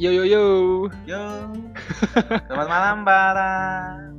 [0.00, 0.44] Yo yo yo.
[1.04, 1.24] Yo,
[2.48, 3.50] selamat malam para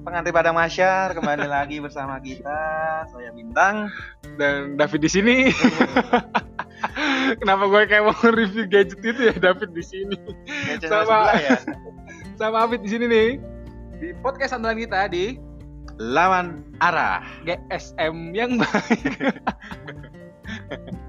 [0.05, 2.61] pengantin padang masyar kembali lagi bersama kita.
[3.09, 3.89] Saya Bintang.
[4.37, 5.37] Dan David di sini.
[7.41, 10.21] Kenapa gue kayak mau review gadget itu ya David di sini.
[10.85, 11.57] Sama- ya.
[12.37, 13.29] Sama Afid di sini nih.
[13.97, 15.41] Di podcast andalan kita di
[15.97, 17.25] Lawan arah.
[17.41, 19.01] GSM yang baik.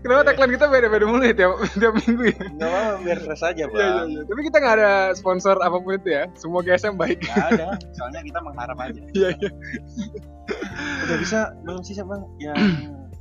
[0.00, 2.38] Kenapa tagline kita beda-beda mulu ya tiap, tiap minggu ya?
[2.48, 4.06] Enggak apa-apa biar fresh aja, Iya, iya, Bang.
[4.08, 4.20] iya.
[4.24, 6.24] Tapi kita nggak ada sponsor apa pun itu ya.
[6.34, 7.18] Semua GSM baik.
[7.24, 9.00] Nggak ada, soalnya kita mengharap aja.
[9.12, 9.50] Iya, iya.
[11.04, 12.56] Udah bisa belum sih Bang yang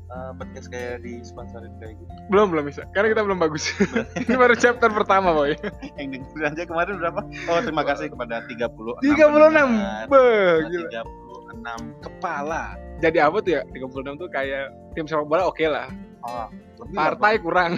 [0.08, 2.12] eh, podcast kayak di sponsorin kayak gitu.
[2.32, 2.88] Belum, belum bisa.
[2.96, 3.68] Karena kita belum bagus.
[4.24, 5.52] Ini baru chapter pertama, boy.
[6.00, 7.20] Yang dengerin aja kemarin berapa?
[7.52, 9.04] Oh, terima kasih kepada 36 36.
[9.04, 10.06] pendengar.
[10.08, 11.04] Beuh, gila.
[11.52, 12.64] 36 kepala.
[12.98, 13.62] Jadi apa tuh ya?
[13.76, 15.86] 36 tuh kayak tim sepak bola oke lah.
[16.20, 16.48] Oh,
[16.90, 17.76] Partai kurang.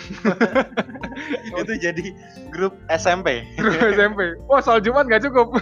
[1.59, 2.05] itu jadi
[2.49, 4.35] grup SMP Grup SMP.
[4.45, 5.55] Wah, soal Jumat nggak cukup.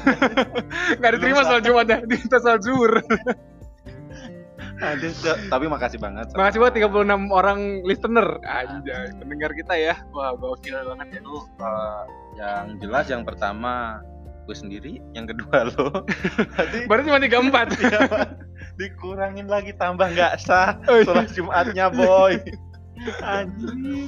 [0.99, 1.97] Nggak diterima soal Jumat ya.
[2.01, 2.97] Diminta soal zuhur.
[4.77, 5.37] Aduh, Cok.
[5.49, 6.93] tapi makasih banget sama- Makasih buat 36
[7.31, 8.27] orang listener.
[8.43, 9.95] Anjay, pendengar kita ya.
[10.11, 11.21] Wah, gokil banget ya.
[11.21, 12.01] eh,
[12.37, 13.97] yang jelas yang pertama
[14.45, 15.91] gue sendiri yang kedua lo
[16.55, 17.83] tadi Berarti cuma 34.
[17.83, 18.27] ya, Pak.
[18.77, 21.03] dikurangin lagi tambah nggak sah Oh, iya.
[21.03, 22.39] sholat jumatnya boy
[23.23, 24.07] anjir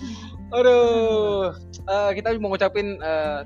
[0.50, 1.54] Aduh,
[1.86, 3.42] eh, kita mau ngucapin eh,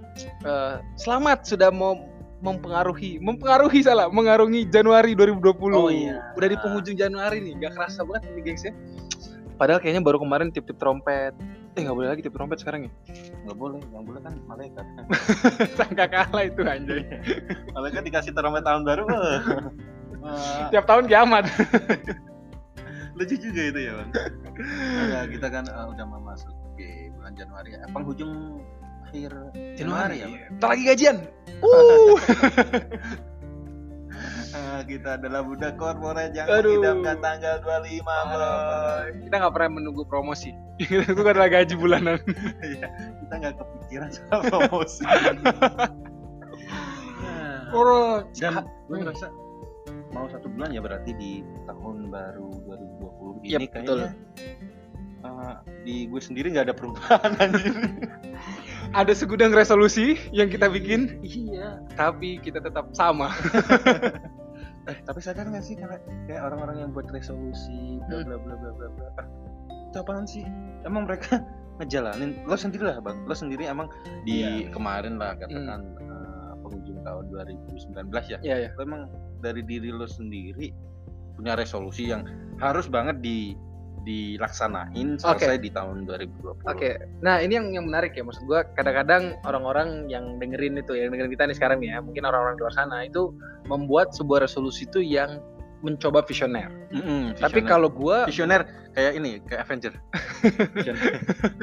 [0.47, 1.99] eh, selamat sudah mau
[2.43, 5.51] mempengaruhi, mempengaruhi salah, mengarungi Januari 2020.
[5.75, 6.19] Oh, iya.
[6.35, 8.71] Udah di penghujung Januari nih, gak kerasa banget ini gengs ya.
[9.59, 11.35] Padahal kayaknya baru kemarin tip-tip trompet.
[11.73, 12.91] Eh nggak boleh lagi tip trompet sekarang ya?
[13.49, 14.85] nggak boleh yang boleh kan malaikat
[15.77, 17.01] Sangka kalah itu anjay.
[17.73, 19.09] malaikat dikasih trompet tahun baru
[20.69, 21.49] Tiap tahun kiamat.
[23.13, 24.09] Lucu juga itu ya bang
[25.09, 28.61] Nah, kita kan eh, udah mau masuk di bulan Januari ya penghujung
[29.09, 29.31] akhir
[29.77, 30.41] Januari ya Bang?
[30.57, 31.17] Ntar lagi gajian.
[31.63, 32.19] Uh.
[34.53, 36.77] Eh, kita adalah budak korporat yang Aduh.
[36.77, 40.53] mengidamkan tanggal 25 boy kita nggak pernah menunggu promosi.
[40.77, 42.21] itu adalah gaji bulanan.
[42.61, 42.87] Iya,
[43.25, 45.03] kita nggak kepikiran soal promosi.
[47.73, 49.33] Oh, Dan gue ngerasa
[50.13, 51.31] mau satu bulan ya berarti di
[51.65, 52.49] tahun baru
[53.41, 53.97] 2020 ini betul.
[54.05, 54.09] kayaknya
[55.23, 57.73] eh, di gue sendiri nggak ada perubahan anjir.
[58.93, 61.81] ada segudang resolusi yang kita bikin, iya.
[61.95, 63.33] tapi kita tetap sama.
[64.83, 68.27] Eh, tapi sadar nggak sih kayak kayak orang-orang yang buat resolusi bla Hmm.
[68.27, 69.07] bla bla bla bla bla.
[69.15, 69.27] Ah,
[69.87, 70.43] Itu apaan sih?
[70.83, 71.39] Emang mereka
[71.79, 73.87] ngejalanin lo sendiri lah bang lo sendiri emang
[74.27, 74.75] di Iya.
[74.75, 77.95] kemarin lah katakan eh, penghujung tahun 2019
[78.27, 78.69] ya Iya, iya.
[78.75, 79.07] lo emang
[79.43, 80.71] dari diri lo sendiri
[81.35, 82.23] punya resolusi yang
[82.63, 83.51] harus banget di
[84.03, 86.67] dilaksanain selesai di tahun 2020.
[86.67, 91.15] Oke, nah ini yang yang menarik ya maksud gua kadang-kadang orang-orang yang dengerin itu yang
[91.15, 93.31] dengerin kita nih sekarang nih ya mungkin orang-orang di luar sana itu
[93.71, 95.39] membuat sebuah resolusi itu yang
[95.83, 96.71] mencoba visioner.
[96.95, 97.67] Mm-mm, Tapi visioner.
[97.67, 98.63] kalau gua visioner
[98.95, 99.93] kayak ini kayak Avenger.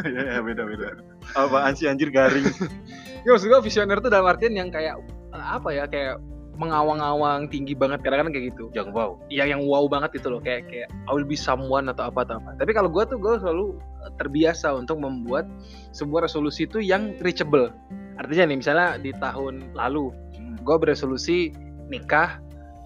[0.00, 1.04] Ya, ya beda beda.
[1.36, 2.48] Apaan sih anjir garing?
[3.24, 4.96] ya maksud gua visioner itu dalam artian yang kayak
[5.36, 6.16] eh, apa ya kayak
[6.60, 8.68] mengawang-awang tinggi banget kadang-kadang kayak gitu.
[8.76, 9.10] Jangan wow.
[9.32, 12.36] yang yang wow banget itu loh kayak kayak I will be someone atau apa atau
[12.36, 12.52] apa.
[12.60, 15.48] Tapi kalau gue tuh gue selalu eh, terbiasa untuk membuat
[15.96, 17.72] sebuah resolusi itu yang reachable.
[18.20, 20.12] Artinya nih misalnya di tahun lalu
[20.60, 21.56] gue beresolusi
[21.88, 22.36] nikah,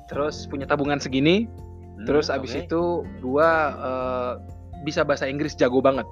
[0.07, 1.51] terus punya tabungan segini,
[2.07, 2.61] terus Hmm, abis oke.
[2.71, 2.83] itu
[3.19, 3.51] gue
[3.83, 4.33] eh,
[4.87, 6.07] bisa bahasa Inggris jago banget.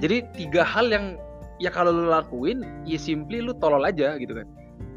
[0.00, 1.20] Jadi tiga hal yang
[1.60, 4.48] ya kalau lu lakuin ya simply lu tolol aja gitu kan.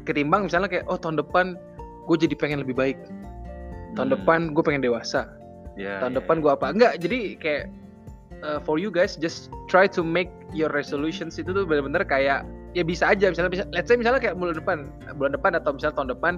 [0.08, 1.60] Ketimbang misalnya kayak oh tahun depan
[2.04, 2.98] gue jadi pengen lebih baik.
[3.94, 4.14] Tahun Hmm.
[4.20, 5.30] depan gue pengen dewasa.
[5.74, 6.66] Ya, tahun ya, depan gue apa?
[6.70, 7.62] Enggak jadi kayak
[8.42, 12.82] uh, for you guys just try to make your resolutions itu tuh benar-benar kayak ya
[12.82, 13.30] bisa aja.
[13.30, 14.78] Misalnya bisa let's say misalnya kayak bulan depan
[15.14, 16.34] bulan depan atau misalnya tahun depan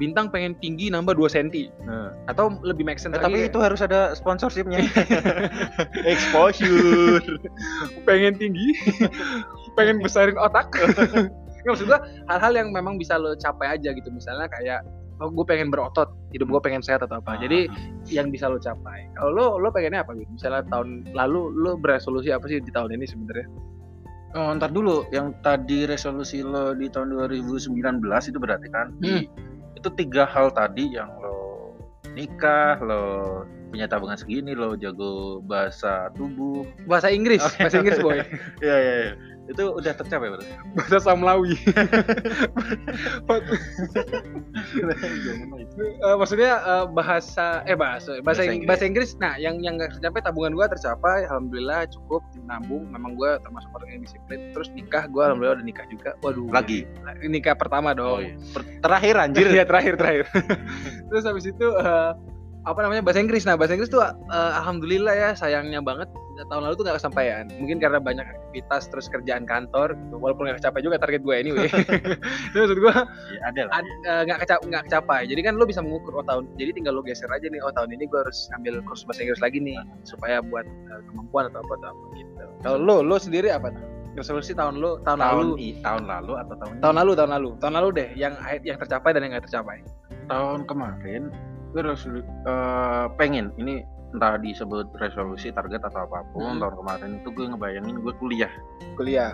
[0.00, 2.10] bintang pengen tinggi nambah 2 cm Nah.
[2.26, 4.82] atau lebih make sense Eh, tapi lagi itu harus ada sponsorshipnya.
[6.12, 7.22] Exposure.
[8.08, 8.72] pengen tinggi.
[9.78, 10.68] Pengen besarin otak.
[10.74, 14.08] Nggak, maksud gue hal-hal yang memang bisa lo capai aja gitu.
[14.10, 14.80] Misalnya kayak
[15.20, 17.68] oh gue pengen berotot hidup gue pengen sehat atau apa jadi
[18.08, 19.06] yang bisa lo capai.
[19.12, 20.30] Kalau lo lo pengennya apa gitu?
[20.30, 23.46] Misalnya tahun lalu lo beresolusi apa sih di tahun ini sebenarnya?
[24.32, 29.28] Oh, ntar dulu yang tadi resolusi lo di tahun 2019 itu berarti kan di-
[29.76, 31.76] itu tiga hal tadi yang lo
[32.16, 33.04] nikah, lo
[33.72, 38.20] punya tabungan segini loh jago bahasa tubuh Bahasa Inggris, Oh, bahasa Inggris boy.
[38.60, 38.92] Iya iya.
[39.42, 40.46] Itu udah tercapai berarti.
[40.78, 41.58] Bahasa Samlawi.
[44.72, 45.82] Jangan itu.
[45.98, 48.68] Eh, maksudnya eh, bahasa eh bahasa bahasa, Bahasa Ing- Inggris.
[48.68, 49.10] bahasa Inggris.
[49.18, 52.86] Nah, yang yang nggak tercapai tabungan gua tercapai, alhamdulillah cukup nabung.
[52.88, 54.54] Memang gua termasuk orang yang disiplin.
[54.54, 56.10] Terus nikah gua alhamdulillah udah nikah juga.
[56.22, 56.48] Waduh.
[56.50, 56.86] Lagi.
[57.22, 58.10] Nikah pertama dong.
[58.12, 58.34] Oh, iya.
[58.80, 59.46] Terakhir anjir.
[59.52, 60.24] Iya terakhir terakhir.
[61.12, 62.10] Terus habis itu eh,
[62.62, 63.42] apa namanya bahasa Inggris.
[63.42, 64.12] Nah bahasa Inggris tuh eh,
[64.54, 66.06] alhamdulillah ya sayangnya banget
[66.42, 67.44] tahun lalu tuh nggak kesampaian.
[67.56, 69.94] Mungkin karena banyak aktivitas terus kerjaan kantor.
[69.94, 70.16] Gitu.
[70.16, 71.68] Walaupun nggak kecapai juga target gue anyway.
[72.50, 72.94] Itu maksud gue
[73.30, 73.72] Iya, ada lah.
[73.78, 75.20] ad- eh, nggak keca- nggak kecapai.
[75.26, 76.46] Jadi kan lo bisa mengukur oh tahun.
[76.54, 77.60] Jadi tinggal lo geser aja nih.
[77.60, 81.50] Oh tahun ini gue harus ambil kursus bahasa Inggris lagi nih supaya buat eh, kemampuan
[81.50, 82.30] atau apa atau apa gitu.
[82.62, 83.70] Kalau lo lo sendiri apa?
[84.12, 86.82] Resolusi tahun lo tahun, tahun lalu i- tahun lalu atau tahun ini?
[86.84, 89.80] tahun lalu tahun lalu tahun lalu deh yang yang tercapai dan yang nggak tercapai.
[90.22, 91.22] tahun kemarin
[91.72, 93.50] gue resolu- eh, pengen.
[93.56, 93.82] Ini
[94.12, 96.60] entah disebut resolusi target atau apa pun Hmm.
[96.60, 98.52] tahun kemarin itu gue ngebayangin gue kuliah.
[98.94, 99.32] Kuliah.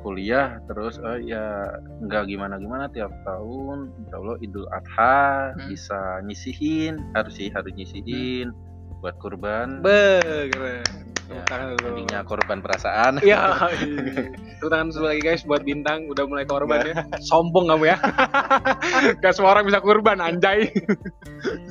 [0.00, 1.66] Kuliah terus eh, ya
[2.00, 3.90] nggak gimana gimana tiap tahun.
[4.00, 5.18] Insya Allah Idul Adha
[5.52, 5.66] Hmm.
[5.68, 8.54] bisa nyisihin harus sih harus nyisihin
[9.02, 9.82] buat kurban.
[9.82, 11.86] Be keren Tepuk tangan dulu.
[11.94, 13.70] tadinya korban perasaan Iya.
[14.58, 16.94] Tepuk tangan lagi guys buat bintang udah mulai korban ya.
[17.22, 17.96] Sombong kamu ya.
[19.22, 20.66] Gak semua orang bisa kurban anjay.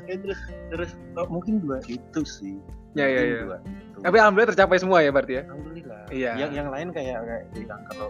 [0.07, 0.39] Eh, terus
[0.71, 2.55] terus oh, mungkin dua itu sih
[2.97, 3.59] Ya ya ya.
[3.99, 5.43] Tapi alhamdulillah tercapai semua ya berarti ya.
[5.45, 6.01] Alhamdulillah.
[6.09, 6.31] Iya.
[6.39, 8.09] Yang yang lain kayak kayak bilang kalau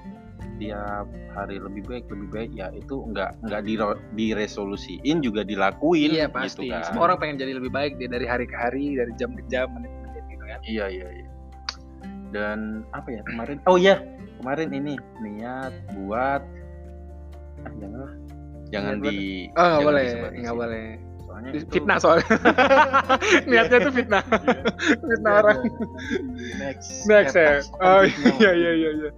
[0.60, 3.74] tiap hari lebih baik lebih baik ya itu nggak nggak di
[4.16, 6.14] diresolusiin juga dilakuin.
[6.14, 6.68] Iya gitu pasti.
[6.70, 6.84] kan.
[6.86, 9.72] Semua orang pengen jadi lebih baik dia dari hari ke hari, dari jam ke jam,
[9.72, 10.60] menit ke menit gitu kan.
[10.68, 11.29] Iya iya iya.
[12.30, 13.58] Dan apa ya kemarin?
[13.66, 14.02] Oh iya
[14.38, 16.42] kemarin ini niat buat
[17.60, 18.14] ah, janganlah
[18.70, 19.20] jangan Niat buat- di
[19.52, 20.06] Oh nggak boleh,
[20.38, 20.86] nggak boleh.
[21.20, 22.28] Soalnya Di- itu- Fitnah soalnya.
[23.50, 24.24] Niatnya tuh fitnah.
[25.00, 25.58] fitnah orang.
[26.58, 27.06] Next.
[27.06, 27.62] Next ya.
[27.78, 29.10] Oh iya iya iya iya.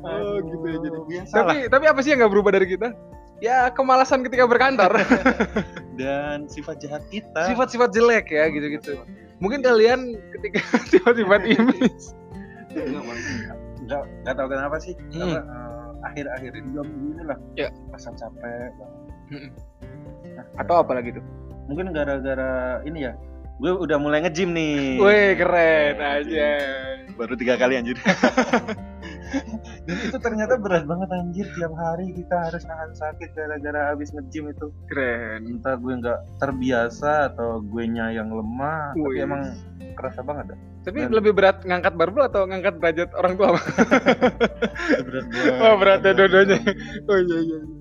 [0.00, 0.98] Oh gitu ya jadi.
[1.04, 1.68] biasa Tapi lah.
[1.68, 2.88] tapi apa sih yang nggak berubah dari kita?
[3.40, 4.92] Ya kemalasan ketika berkantor.
[6.00, 9.00] dan sifat jahat kita Sifat-sifat jelek ya gitu-gitu.
[9.36, 10.60] Mungkin kalian ketika
[10.92, 11.88] sifat-sifat ini
[12.70, 15.22] Enggak enggak tahu kenapa sih Hmm.
[15.26, 17.68] Apa, eh, akhir-akhir ini dua minggu ini lah Ya.
[17.90, 18.70] rasa capek.
[19.28, 19.50] Hmm.
[20.30, 21.24] Nah, atau apa lagi tuh?
[21.62, 23.14] mungkin gara-gara ini ya
[23.56, 26.50] gue udah mulai nge-gym nih Wih keren aja.
[27.14, 27.94] baru tiga kali anjir
[29.86, 34.50] dan itu ternyata berat banget anjir tiap hari kita harus nahan sakit gara-gara habis nge-gym
[34.50, 35.46] itu Keren.
[35.46, 39.24] entah gue nggak terbiasa atau gue nya yang lemah tapi Wih.
[39.24, 39.42] emang
[39.94, 43.48] kerasa banget dah Tapi Dan- lebih berat ngangkat barbel atau ngangkat derajat orang tua?
[45.06, 46.56] Berat banget Oh berat ya dua-duanya.
[47.04, 47.58] Oh iya iya.
[47.60, 47.80] iya.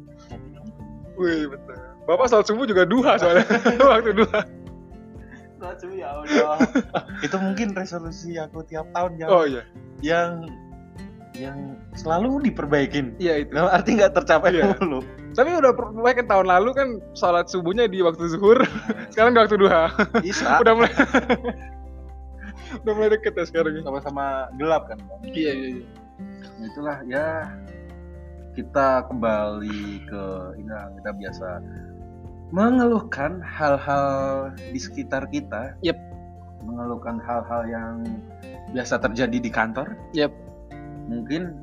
[1.16, 1.76] Wih betul.
[2.04, 3.48] Bapak sholat subuh juga duha soalnya.
[3.96, 4.42] Waktu duha.
[5.96, 6.60] ya Allah
[7.20, 9.64] itu mungkin resolusi aku tiap tahun yang Oh iya.
[10.04, 10.44] yang
[11.40, 11.58] yang
[11.96, 13.56] selalu diperbaikin Iya itu.
[13.56, 14.76] dalam arti nggak tercapai Iya.
[14.76, 15.00] mulu
[15.32, 18.60] Tapi udah perbaikan tahun lalu kan sholat subuhnya di waktu zuhur,
[19.14, 19.88] sekarang di waktu duha.
[20.20, 20.92] bisa Udah mulai
[22.84, 23.72] udah mulai deket ya sekarang.
[23.76, 23.82] ya.
[23.82, 24.26] sama-sama
[24.56, 25.20] gelap kan Bang?
[25.26, 25.86] Iya iya iya.
[26.60, 27.26] Nah, itulah ya
[28.52, 30.24] kita kembali ke
[30.58, 31.48] ini lah, kita biasa
[32.50, 34.10] mengeluhkan hal-hal
[34.58, 35.96] di sekitar kita Yep.
[36.60, 38.04] mengeluhkan hal-hal yang
[38.70, 40.34] biasa terjadi di kantor Yep.
[41.10, 41.58] Mungkin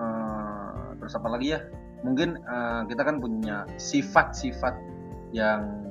[0.00, 1.60] eh, terus apa lagi ya
[2.02, 4.74] mungkin eh, kita kan punya sifat-sifat
[5.36, 5.86] yang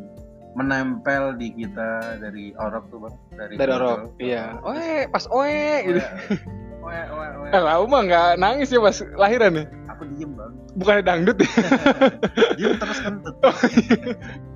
[0.56, 4.00] menempel di kita dari orok tuh bang dari Dari orok.
[4.24, 4.44] Iya.
[4.64, 6.02] Oe, pas oe gitu.
[6.80, 7.50] Oe, oe, oe.
[7.56, 9.66] Eh, lah mah nggak nangis ya pas lahiran ya.
[9.96, 11.48] aku diem bang Bukannya dangdut ya.
[12.60, 13.36] diem terus kentut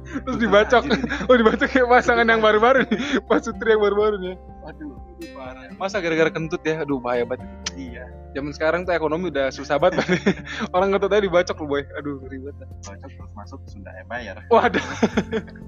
[0.10, 0.84] Terus dibacok.
[1.30, 3.00] Oh dibacok kayak pasangan yang baru-baru nih.
[3.30, 4.36] Pas Sutri yang baru-baru nih.
[4.68, 4.98] Aduh,
[5.38, 5.70] parah.
[5.78, 6.82] Masa gara-gara kentut ya?
[6.82, 7.46] Aduh bahaya banget.
[7.78, 10.06] iya Zaman sekarang tuh ekonomi udah susah banget.
[10.06, 10.10] Bang.
[10.76, 11.84] Orang kentut aja dibacok loh boy.
[11.98, 12.54] Aduh ribet.
[12.86, 14.86] bacok terus masuk Sunda Empire Waduh.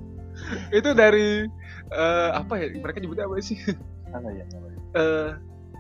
[0.77, 1.50] itu dari
[1.89, 2.70] eh, apa ya?
[2.77, 3.58] Mereka nyebutnya apa sih?
[4.13, 4.80] apa ya apa ya?
[4.91, 5.30] Eh,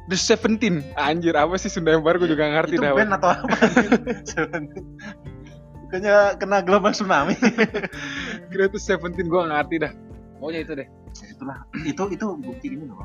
[0.09, 0.81] The Seventeen.
[0.97, 2.17] Anjir apa sih Sunda Empire?
[2.17, 2.93] Gue juga nggak ngerti itu dah.
[2.97, 3.55] band atau apa
[5.91, 7.35] bukannya kena gelombang tsunami
[8.47, 9.91] Kira itu Seventeen gue nggak ngerti dah.
[10.39, 10.87] Pokoknya itu deh.
[11.11, 13.03] Ya, itulah itu itu bukti ini loh.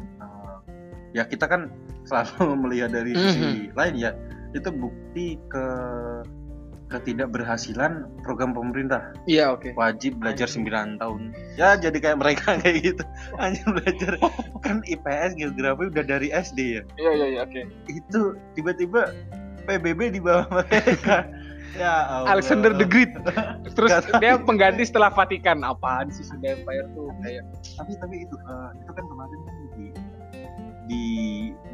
[1.17, 1.73] Ya kita kan
[2.05, 4.13] selalu melihat dari sisi lain ya
[4.53, 5.65] itu bukti ke
[6.87, 9.75] ketidakberhasilan program pemerintah Iya oke.
[9.75, 13.03] wajib belajar 9 tahun ya jadi kayak mereka kayak gitu
[13.43, 14.13] hanya belajar
[14.65, 17.63] kan IPS geografi udah dari SD ya Iya iya iya oke.
[17.91, 18.21] itu
[18.55, 19.11] tiba-tiba
[19.67, 21.27] PBB di bawah mereka
[21.77, 22.41] Ya Allah.
[22.41, 23.13] Alexander the Great.
[23.77, 25.61] Terus dia pengganti setelah Vatikan.
[25.61, 27.45] Apaan sih Sunda Empire tuh kayak
[27.77, 29.55] Tapi tapi itu eh, itu kan kemarin kan
[30.87, 31.07] di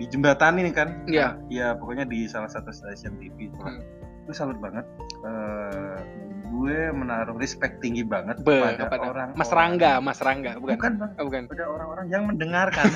[0.00, 1.04] di jembatan ini kan.
[1.08, 1.38] Iya.
[1.48, 3.52] Ya pokoknya di salah satu stasiun TV.
[3.56, 3.80] Hmm.
[4.26, 4.86] Gue salut banget.
[5.22, 5.98] Eh,
[6.52, 10.76] gue menaruh respect tinggi banget Be, kepada, kepada orang Mas Rangga, Mas Rangga, bukan?
[10.76, 11.10] Bukan bang.
[11.16, 11.42] Oh, bukan.
[11.48, 12.86] Kepada orang-orang yang mendengarkan.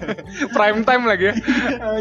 [0.56, 1.34] Prime time lagi ya.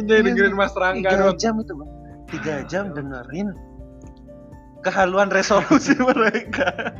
[0.01, 1.37] Anjay dengerin Mas Rangga Tiga dong.
[1.37, 1.89] jam itu bang.
[2.25, 3.47] Tiga jam dengerin
[4.81, 6.93] kehaluan resolusi mereka.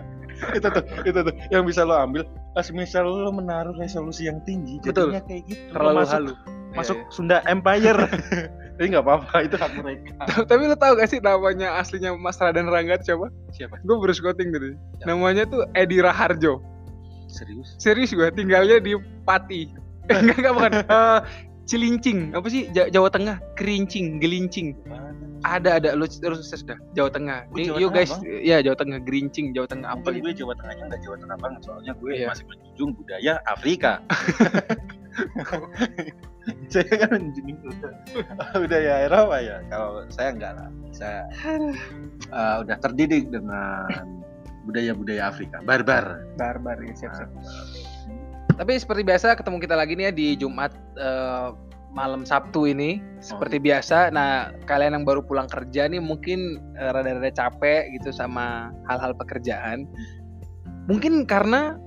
[0.52, 2.24] Itu tuh, itu tuh yang bisa lo ambil.
[2.52, 5.12] Pas misal lo menaruh resolusi yang tinggi, Betul.
[5.12, 5.62] jadinya kayak gitu.
[5.66, 6.34] Lo Terlalu masuk, halu.
[6.74, 8.02] masuk Iya, Sunda Empire.
[8.76, 10.12] Tapi nggak apa-apa, itu hak mereka.
[10.52, 13.28] Tapi lu tahu gak sih namanya aslinya Mas Raden Rangga tuh siapa?
[13.52, 13.76] Siapa?
[13.82, 14.76] Gue baru scouting tadi.
[15.00, 15.08] Siapa?
[15.08, 16.60] Namanya tuh Edi Raharjo.
[17.32, 17.80] Serius?
[17.80, 19.72] Serius gue tinggalnya di Pati.
[20.12, 20.74] Enggak enggak bukan.
[20.86, 21.20] Eh,
[21.66, 22.30] Cilincing.
[22.38, 23.42] Apa sih Ja- Jawa Tengah?
[23.58, 24.78] Kerincing, Gelincing.
[25.44, 26.80] Ada ada lu terus dah.
[26.96, 27.40] Jawa Tengah.
[27.52, 28.12] Oh, Nih, Jawa Tengah, guys,
[28.42, 30.26] ya Jawa Tengah, Gerincing, Jawa Tengah apa Mungkin gitu.
[30.26, 32.28] gue Jawa Tengahnya nggak Jawa Tengah banget, soalnya gue Iya.
[32.32, 33.92] masih menjunjung budaya Afrika.
[36.72, 37.60] saya kan menjunjung
[38.64, 39.58] budaya Eropa ya.
[39.72, 40.70] Kalau saya enggak lah.
[40.96, 41.20] Saya
[42.32, 43.88] eh, udah terdidik dengan
[44.66, 46.26] budaya-budaya Afrika, barbar.
[46.42, 47.30] Barbar ya siap-siap.
[48.56, 51.48] Tapi seperti biasa ketemu kita lagi nih ya di Jumat eh,
[51.96, 54.12] malam Sabtu ini seperti biasa.
[54.12, 59.88] Nah, kalian yang baru pulang kerja nih mungkin eh, rada-rada capek gitu sama hal-hal pekerjaan.
[60.92, 61.80] Mungkin karena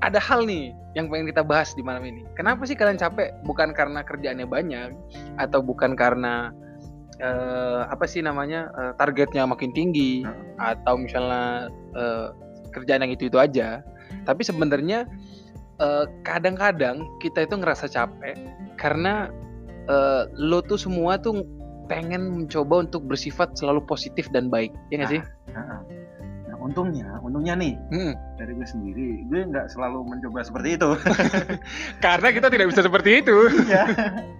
[0.00, 2.24] ada hal nih yang pengen kita bahas di malam ini.
[2.38, 3.34] Kenapa sih kalian capek?
[3.44, 4.94] Bukan karena kerjaannya banyak
[5.36, 6.54] atau bukan karena
[7.20, 10.24] eh, apa sih namanya eh, targetnya makin tinggi
[10.56, 12.26] atau misalnya eh,
[12.72, 13.82] kerjaan yang itu itu aja.
[14.24, 15.04] Tapi sebenarnya
[16.24, 18.32] kadang-kadang kita itu ngerasa capek
[18.80, 19.28] karena
[19.86, 21.42] eh, lo tuh semua tuh
[21.86, 25.22] pengen mencoba untuk bersifat selalu positif dan baik, ya nggak sih?
[25.54, 25.86] Nah,
[26.50, 28.12] nah, untungnya, untungnya nih Hmm.
[28.34, 30.90] dari gue sendiri, gue nggak selalu mencoba seperti itu.
[32.04, 33.36] Karena kita tidak bisa seperti itu.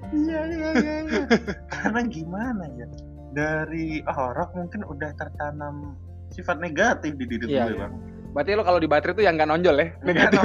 [0.07, 0.97] Iya, iya, iya, iya.
[1.03, 1.25] iya.
[1.67, 2.87] Karena gimana ya?
[3.35, 5.99] Dari orok mungkin udah tertanam
[6.31, 7.81] sifat negatif di diri Iya, gue iya.
[7.87, 7.95] bang.
[8.31, 10.41] Berarti lo kalau di baterai tuh yang nggak nonjol ya, negatif.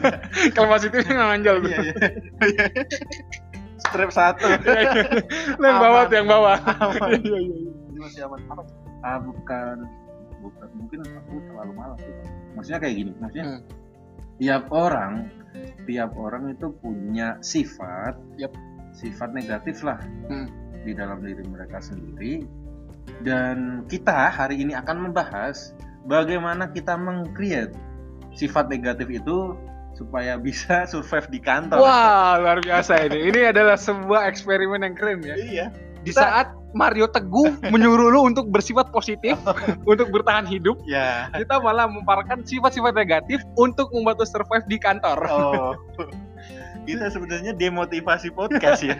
[0.56, 1.56] Kalau positifnya nggak nonjol.
[1.68, 1.78] Iya,
[2.48, 2.66] iya.
[3.90, 4.46] Strip satu.
[4.66, 5.04] Iya, iya.
[5.58, 6.58] Yang bawah tuh yang bawah.
[7.12, 7.72] Iya, iya, iya.
[7.96, 8.40] Masih aman.
[8.52, 8.62] Apa?
[9.02, 9.76] Ah, bukan,
[10.40, 10.68] bukan.
[10.76, 12.14] Mungkin aku terlalu malas sih.
[12.54, 13.12] Maksudnya kayak gini.
[13.18, 13.60] Maksudnya Hmm.
[14.36, 15.12] tiap orang,
[15.88, 18.14] tiap orang itu punya sifat,
[18.92, 20.48] sifat negatif lah Hmm.
[20.84, 22.44] di dalam diri mereka sendiri.
[23.22, 25.72] Dan kita hari ini akan membahas
[26.04, 27.72] bagaimana kita meng-create
[28.36, 29.56] sifat negatif itu
[29.96, 31.80] supaya bisa survive di kantor.
[31.80, 33.32] Wah, luar biasa ini.
[33.32, 35.34] Ini adalah sebuah eksperimen yang keren ya.
[35.34, 35.66] Iya.
[36.04, 39.34] Di Kita- saat Mario Teguh menyuruh lu untuk bersifat positif,
[39.90, 41.32] untuk bertahan hidup, Ya.
[41.32, 45.18] kita malah memparahkan sifat-sifat negatif untuk membantu survive di kantor.
[45.24, 45.72] Oh.
[46.86, 48.94] kita sebenarnya demotivasi podcast ya.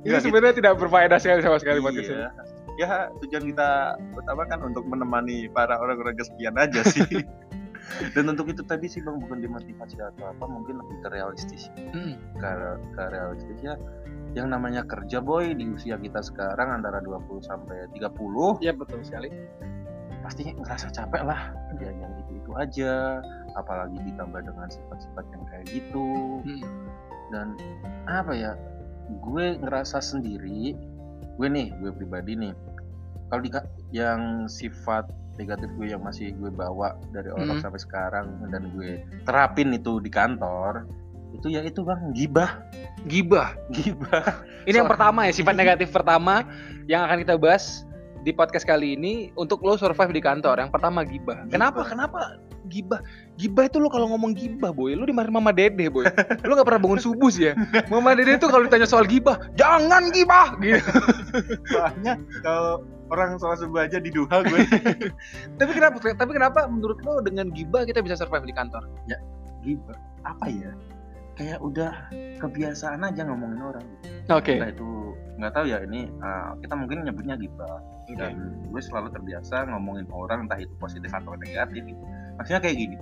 [0.00, 2.30] Ini sebenarnya tidak berfaedah sekali sama sekali buat Iya.
[2.74, 7.02] Ya tujuan kita pertama kan untuk menemani para orang-orang kesepian aja sih.
[8.16, 11.68] Dan untuk itu tadi sih bang bukan demotivasi atau apa mungkin lebih ke realistis.
[11.76, 12.16] Hmm.
[12.40, 12.50] Ke,
[12.96, 13.76] ke realistis ya
[14.34, 19.30] yang namanya kerja boy di usia kita sekarang antara 20 sampai 30 Iya betul sekali.
[20.24, 23.20] pasti ngerasa capek lah kerja yang itu itu aja
[23.54, 26.64] apalagi ditambah dengan sifat-sifat yang kayak gitu Hmm.
[27.28, 27.46] dan
[28.08, 28.52] apa ya
[29.20, 30.72] gue ngerasa sendiri
[31.36, 32.56] gue nih gue pribadi nih
[33.28, 33.52] kalau di
[33.92, 37.62] yang sifat negatif gue yang masih gue bawa dari orang Mhm.
[37.62, 40.86] sampai sekarang dan gue terapin itu di kantor
[41.32, 42.62] itu ya itu bang gibah
[43.04, 43.52] Gibah.
[43.68, 44.24] gibah
[44.64, 46.46] Ini yang So- pertama ya, sifat negatif pertama
[46.86, 47.84] yang akan kita bahas
[48.22, 50.56] di podcast kali ini untuk lo survive di kantor.
[50.56, 51.44] Yang pertama gibah.
[51.46, 51.84] Kenapa?
[51.84, 53.00] Kenapa gibah?
[53.36, 56.04] Gibah itu lo kalau ngomong gibah, boy, lo dimarahin mama dede, boy.
[56.46, 57.52] lo gak pernah bangun subuh sih ya.
[57.92, 60.92] Mama dede tuh kalau ditanya soal gibah, jangan gibah gitu.
[61.74, 64.60] soalnya kalau orang sholat subuh aja diduha gue
[65.60, 65.96] tapi kenapa?
[66.00, 68.86] Tapi kenapa menurut lo dengan gibah kita bisa survive di kantor?
[69.64, 69.96] gibah
[70.28, 70.70] apa ya
[71.34, 73.86] kayak udah kebiasaan aja ngomongin orang
[74.32, 74.56] Oke.
[74.56, 74.88] Entah itu
[75.36, 77.82] nggak tahu ya ini uh, kita mungkin nyebutnya gibah
[78.16, 82.04] dan gue selalu terbiasa ngomongin orang entah itu positif atau negatif gitu.
[82.36, 82.96] Maksudnya kayak gini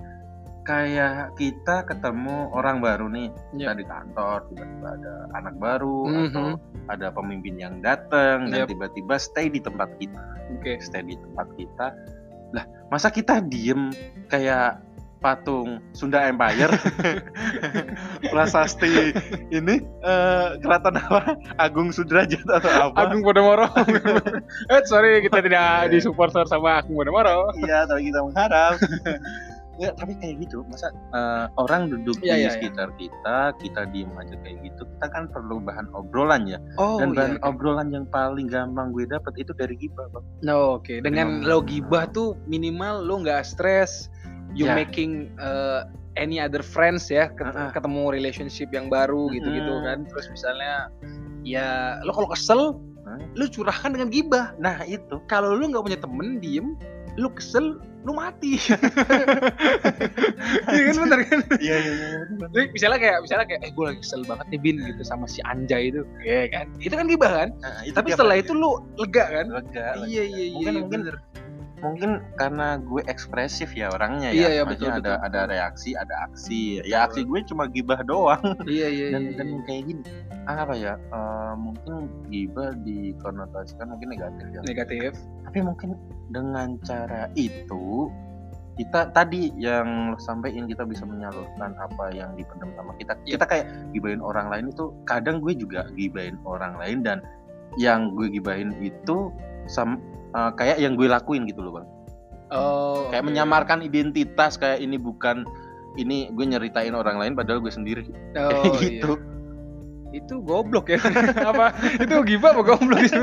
[0.62, 3.79] kayak kita ketemu orang baru nih kita Yep.
[3.83, 6.27] di kantor tiba-tiba ada anak baru Mhm.
[6.31, 6.47] atau
[6.87, 8.69] ada pemimpin yang datang dan Yep.
[8.71, 10.23] tiba-tiba stay di tempat kita
[10.55, 10.79] Oke.
[10.79, 11.87] stay di tempat kita
[12.53, 13.91] lah masa kita diem
[14.31, 14.79] kayak
[15.23, 16.75] patung Sunda Empire
[18.33, 19.14] prasasti
[19.50, 23.71] ini eh, keraton apa Agung Sudrajat atau apa Agung Podomoro.
[24.73, 27.55] eh sorry kita tidak disupport sama Agung Podomoro.
[27.62, 28.76] iya tapi kita mengharap
[29.81, 32.50] ya tapi kayak gitu masa eh, orang duduk Iya, di iya, iya.
[32.52, 37.17] sekitar kita kita diem aja kayak gitu kita kan perlu bahan obrolan ya Oh dan
[37.17, 37.43] bahan iya.
[37.43, 41.00] obrolan yang paling gampang gue dapat itu dari gibah bang No, oke.
[41.00, 44.11] Dengan Dengan- lo gibah tuh minimal lo nggak stres,
[44.52, 44.75] you Ya.
[44.75, 47.71] making uh, any other friends ya, ket- Ah, ah.
[47.73, 49.85] ketemu relationship yang baru gitu-gitu Mm-mm.
[49.85, 49.99] kan.
[50.06, 50.92] Terus misalnya
[51.42, 51.68] ya
[52.02, 52.61] lo kalau kesel,
[53.02, 53.18] Hah?
[53.35, 54.52] lo curahkan dengan gibah.
[54.56, 56.76] nah itu Kalau lo nggak punya temen diem,
[57.16, 58.61] lo kesel, lo mati.
[60.68, 61.40] Iya kan bener kan?
[61.59, 62.09] iya iya iya
[62.50, 65.38] Jadi misalnya kayak misalnya kayak eh gue lagi kesel banget nih Bin gitu sama si
[65.42, 66.66] Anjay itu, ya kan?
[66.78, 67.49] Itu kan gibah kan?
[67.59, 68.44] Nah, itu Tapi setelah hari.
[68.44, 69.47] itu lo lega kan?
[69.49, 69.87] lega.
[70.02, 70.54] Iya iya iya.
[70.54, 71.00] mungkin iya, mungkin.
[71.83, 76.15] Mungkin karena gue ekspresif ya orangnya Iya, ya iya, Maksudnya betul, ada ada reaksi ada
[76.31, 79.37] aksi ya aksi gue cuma gibah doang Iya iya dan iya.
[79.37, 79.61] dan iya.
[79.67, 80.03] kayak gini
[80.47, 81.95] apa ya eh, mungkin
[82.31, 85.11] gibah dikonotasikan mungkin negatif ya negatif.
[85.47, 85.99] tapi mungkin
[86.31, 88.09] dengan cara itu
[88.81, 93.37] kita tadi yang lo sampaikan kita bisa menyalurkan apa yang dipendam sama kita Iya.
[93.37, 97.19] kita kayak gibahin orang lain itu kadang gue juga gibahin orang lain dan
[97.77, 99.29] yang gue gibahin itu
[99.69, 100.01] sam,
[100.33, 101.87] eh, kayak yang gue lakuin gitu loh bang
[102.53, 103.33] Oh, kayak oke.
[103.33, 105.41] menyamarkan identitas kayak ini bukan
[105.97, 108.05] ini gue nyeritain orang lain padahal gue sendiri
[108.37, 109.31] Oh, kayak gitu iya.
[110.12, 111.01] Itu goblok ya.
[111.57, 111.73] apa?
[111.97, 113.17] Itu gibah apa goblok sih?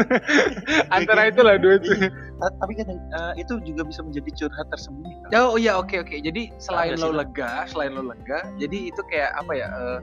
[0.98, 1.46] Antara gitu.
[1.46, 2.10] itulah dua itu.
[2.42, 5.30] Ta- tapi kan eh, itu juga bisa menjadi curhat tersembunyi kan?
[5.38, 6.18] Oh iya oke oke.
[6.18, 9.70] Jadi selain Ada lo lega, selain lo lega, jadi itu kayak apa ya?
[9.70, 10.00] eh,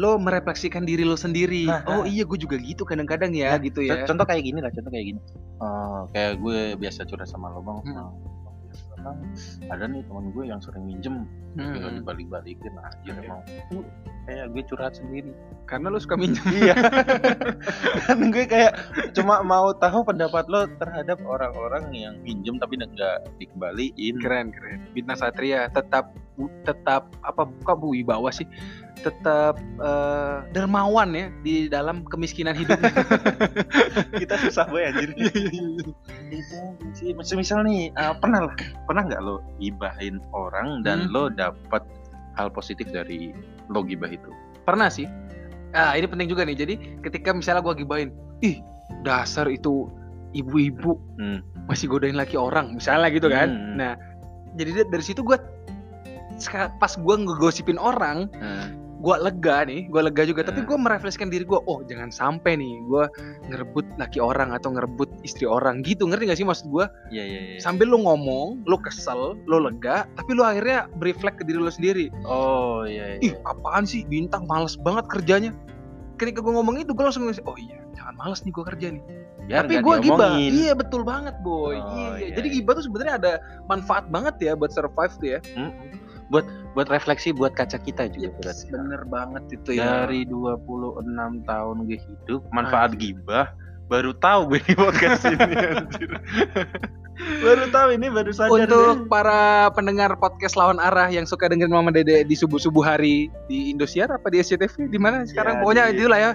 [0.00, 1.68] lo merefleksikan diri lo sendiri.
[1.68, 2.08] Nah, oh nah.
[2.08, 4.08] iya, gue juga gitu kadang-kadang ya, Nah, gitu ya.
[4.08, 5.20] Contoh kayak gini lah, contoh kayak gini.
[5.60, 7.78] Eh, kayak gue biasa curhat sama lo bang.
[7.92, 8.10] Hmm.
[9.02, 9.18] Bang,
[9.66, 11.26] ada nih teman gue yang sering minjem,
[11.58, 12.00] Hmm, hmm.
[12.00, 13.20] dibalik-balikin aja Oke.
[13.20, 13.40] emang.
[13.44, 13.78] Itu
[14.24, 15.34] kayak gue curhat sendiri.
[15.66, 16.40] Karena lo suka minjem.
[16.62, 16.74] Iya.
[18.06, 18.72] kan gue kayak
[19.12, 24.22] cuma mau tahu pendapat lo terhadap orang-orang yang minjem tapi nggak dikembaliin.
[24.22, 24.80] Keren keren.
[24.94, 26.14] Bintang Satria tetap
[26.64, 28.48] tetap apa kok bu wibawa sih?
[28.94, 32.92] Tetap eh, dermawan ya di dalam kemiskinan hidupnya.
[34.20, 35.10] Kita susah banget anjir.
[36.28, 36.56] itu
[36.92, 41.10] sih misal, misal nih eh, pernah lah pernah nggak lo gibahin orang dan Hmm.
[41.10, 41.82] lo dapat
[42.32, 43.32] hal positif dari
[43.66, 44.28] lo gibah itu
[44.62, 45.08] Pernah sih.
[45.72, 46.54] Ah, ini penting juga nih.
[46.54, 48.60] Jadi ketika misalnya gua gibain, ih
[49.02, 49.88] dasar itu
[50.30, 51.40] ibu-ibu Hmm.
[51.64, 53.48] masih godain laki orang, misalnya gitu kan.
[53.48, 53.74] Hmm.
[53.74, 53.92] Nah,
[54.54, 55.40] jadi da- dari situ gua
[56.36, 58.68] seka- pas gua ngegosipin orang, Nah,
[59.02, 60.46] gua lega nih, gua lega juga.
[60.46, 60.68] Tapi Hmm.
[60.70, 63.10] gua merefleksikan diri gua, oh jangan sampai nih gua
[63.44, 66.06] ngerebut laki orang atau ngerebut istri orang gitu.
[66.06, 66.86] Ngerti gak sih maksud gua?
[67.10, 71.44] iya iya iya Sambil lu ngomong, lu kesel, lu lega, tapi lu akhirnya bereflek ke
[71.44, 72.06] diri lu sendiri.
[72.22, 75.50] oh iya ih iya apaan sih bintang males banget kerjanya
[76.16, 79.02] ketika gue ngomong itu gue langsung oh iya jangan males nih gue kerja nih
[79.42, 82.26] Biar tapi gue gibah iya betul banget boy Oh, iya, iya.
[82.30, 82.54] iya, jadi iya.
[82.60, 83.32] gibah tuh sebenarnya ada
[83.66, 85.72] manfaat banget ya buat survive tuh ya Mm-mm.
[86.32, 88.72] Buat buat refleksi buat kaca kita juga berarti.
[88.72, 90.08] bener banget itu ya.
[90.08, 91.04] Dari 26
[91.44, 93.52] tahun gue hidup manfaat gibah
[93.86, 96.10] baru tahu gue di podcast ini anjir.
[97.44, 99.08] baru tahu ini baru sadar untuk deh.
[99.12, 104.08] para pendengar podcast lawan arah yang suka dengerin Mama Dede di subuh-subuh hari di Indosiar
[104.08, 105.54] apa di SCTV di mana sekarang?
[105.56, 106.30] Ya, pokoknya di- itulah ya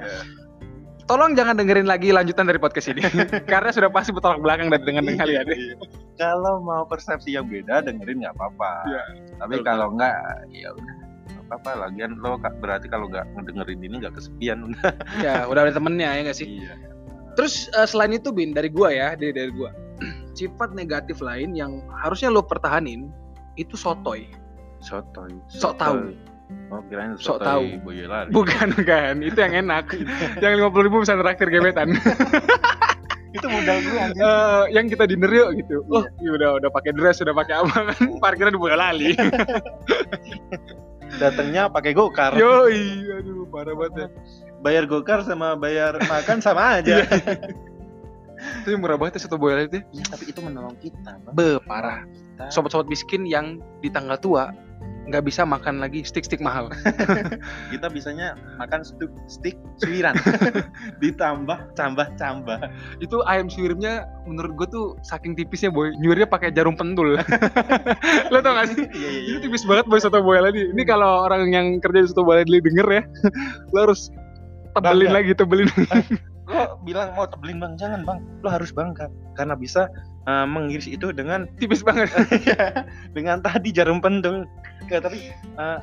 [1.08, 3.02] tolong jangan dengerin lagi lanjutan dari podcast ini
[3.52, 5.76] karena sudah pasti bertolak belakang dari dengan Iya, kalian iya.
[6.20, 9.04] kalau mau persepsi yang beda dengerin nggak apa-apa Iya,
[9.40, 9.66] tapi betul.
[9.66, 10.18] kalau nggak
[10.52, 10.96] ya udah
[11.48, 14.92] apa-apa lagian lo berarti kalau nggak ngedengerin ini nggak kesepian udah
[15.26, 16.76] ya udah ada temennya ya nggak sih iya
[17.38, 19.70] Terus eh, selain itu bin dari gua ya, dari dari gua.
[20.38, 23.14] Sifat negatif lain yang harusnya lo pertahanin
[23.62, 24.26] itu sotoy.
[24.82, 26.18] sotoy Sok tahu.
[26.72, 27.80] Oh kirain Sok tahu.
[27.84, 29.92] boyolali Bukan kan, itu yang enak.
[30.44, 31.96] yang 50 ribu bisa traktir gebetan.
[33.38, 35.84] itu modal gue Eh, yang kita dinner yuk gitu.
[35.92, 38.02] Oh, iya udah udah pakai dress, udah pakai apa kan?
[38.18, 39.12] Parkiran di lali.
[41.18, 44.08] datangnya pakai gokar Yo, aduh parah banget ya.
[44.60, 47.08] bayar gokar sama bayar makan sama aja
[48.62, 49.82] Itu yang murah banget ya satu boy itu.
[49.96, 52.06] Iya, tapi itu menolong kita bang Be, parah.
[52.54, 54.54] Sobat-sobat miskin yang di tanggal tua
[55.08, 56.68] nggak bisa makan lagi stick-stick mahal.
[57.74, 60.14] kita bisanya makan stuk stick suiran.
[61.04, 62.60] Ditambah cambah cambah
[63.00, 65.96] itu ayam suwirnya menurut gue tuh saking tipisnya boy.
[66.04, 67.16] Nyuirnya pakai jarum pentul.
[68.32, 68.84] Lo tau gak sih?
[68.84, 72.08] Iya iya itu tipis banget boy soto boy lagi ini kalau orang yang kerja di
[72.12, 73.04] soto boy lagi denger ya
[73.72, 74.12] lo harus
[74.76, 75.18] tebelin Bangga.
[75.18, 75.70] lagi tebelin.
[76.48, 77.74] Lo bilang mau tebelin bang.
[77.80, 78.20] Jangan bang.
[78.44, 79.08] Lo harus bangga.
[79.36, 79.88] Karena bisa
[80.28, 82.12] uh, mengiris itu dengan tipis banget
[83.16, 84.44] dengan tadi jarum pentul
[84.86, 85.80] Gak, tapi uh,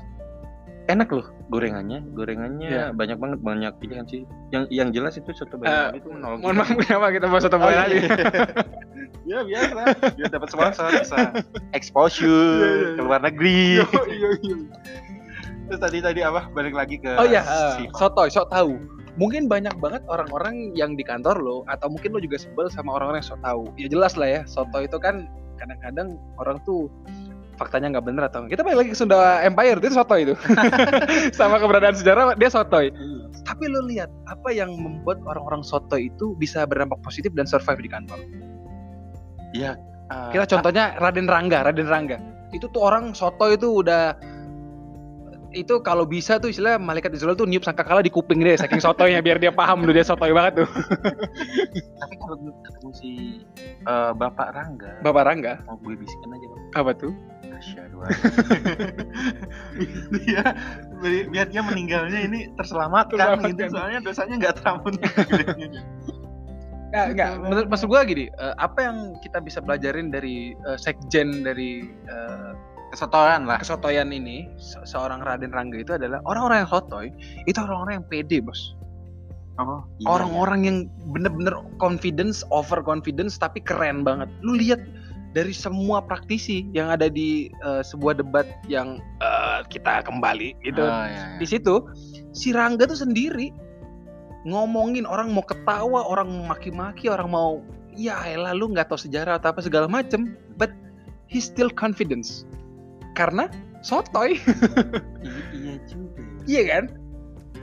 [0.86, 2.84] enak loh gorengannya gorengannya Iya.
[2.92, 6.56] banyak banget banyak pilihan sih yang yang jelas itu soto Eh, Bali itu nol mohon
[6.56, 8.08] maaf kenapa kita bahas soto Oh, Boyolali iya.
[9.30, 9.80] ya biasa
[10.12, 11.40] biar dapat sponsor bisa Iya,
[11.72, 12.96] exposure iya.
[12.96, 14.56] ke luar negeri Iya, iya, iya.
[15.64, 17.96] terus tadi tadi apa balik lagi ke Oh iya, eh, sifat.
[17.96, 18.76] sotoy, sok tahu.
[19.14, 23.22] Mungkin banyak banget orang-orang yang di kantor lo atau mungkin lo juga sebel sama orang-orang
[23.22, 23.62] yang sok tahu.
[23.78, 25.30] Ya jelas lah ya, soto itu kan
[25.62, 26.90] kadang-kadang orang tuh
[27.54, 30.34] faktanya nggak bener atau kita balik lagi ke Sunda Empire itu soto itu.
[31.38, 32.90] Sama keberadaan sejarah dia sotoy
[33.44, 37.90] tapi lo lihat apa yang membuat orang-orang soto itu bisa berdampak positif dan survive di
[37.92, 38.18] kantor?
[39.54, 39.76] Iya.
[40.10, 42.18] eh, kita contohnya Raden Rangga Raden Rangga.
[42.56, 44.16] Itu tuh orang soto itu udah
[45.54, 49.18] itu kalau bisa tuh istilah malaikat Israel tuh niup sangkakala di kuping dia saking sotoynya
[49.18, 50.66] biar dia paham tuh dia sotoy banget tuh.
[52.02, 53.10] Tapi kalau gue ketemu si
[53.62, 55.52] eh, Bapak Rangga Bapak Rangga?
[55.64, 56.60] mau gue bisikin aja bang.
[56.74, 57.12] Apa tuh?
[57.54, 58.10] Asyhadu an-
[60.18, 60.42] dia
[60.98, 63.50] bi- biar dia meninggalnya ini terselamatkan Terselamatkan.
[63.54, 64.98] gitu soalnya dosanya nggak terampuni
[66.90, 67.30] Nggak, nggak.
[67.42, 72.50] Menurut maksud gua gini, eh, apa yang kita bisa pelajarin dari eh, sekjen dari eh,
[72.94, 77.06] kesotoran lah kesotoyan ini, se- seorang Raden Rangga itu adalah orang-orang yang sotoy,
[77.50, 78.78] itu orang-orang yang pede, Bos.
[79.58, 80.76] oh, iya, Orang-orang yang
[81.10, 84.30] bener-bener confidence, over confidence tapi keren banget.
[84.46, 84.78] Lu lihat
[85.34, 90.66] dari semua praktisi yang ada di eh, sebuah debat yang eh, kita kembali iya.
[90.70, 90.82] gitu.
[90.86, 91.24] oh, iya, iya.
[91.42, 91.74] Di situ
[92.30, 93.50] si Rangga tuh sendiri
[94.46, 97.64] ngomongin orang mau ketawa, orang mau maki-maki, orang mau
[97.96, 100.70] ya elah lu nggak tahu sejarah atau apa segala macem, but
[101.26, 102.44] he still confidence.
[103.14, 103.46] Karena
[103.80, 104.36] sotoy,
[105.54, 106.84] iya juga iya kan?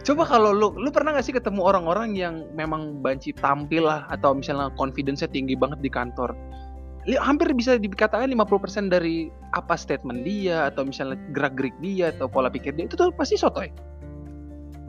[0.01, 4.33] Coba kalau lu, lu pernah gak sih ketemu orang-orang yang memang banci tampil lah atau
[4.33, 6.33] misalnya confidence-nya tinggi banget di kantor?
[7.21, 12.73] Hampir bisa dikatakan 50% dari apa statement dia atau misalnya gerak-gerik dia atau pola pikir
[12.73, 13.69] dia itu tuh pasti sotoy.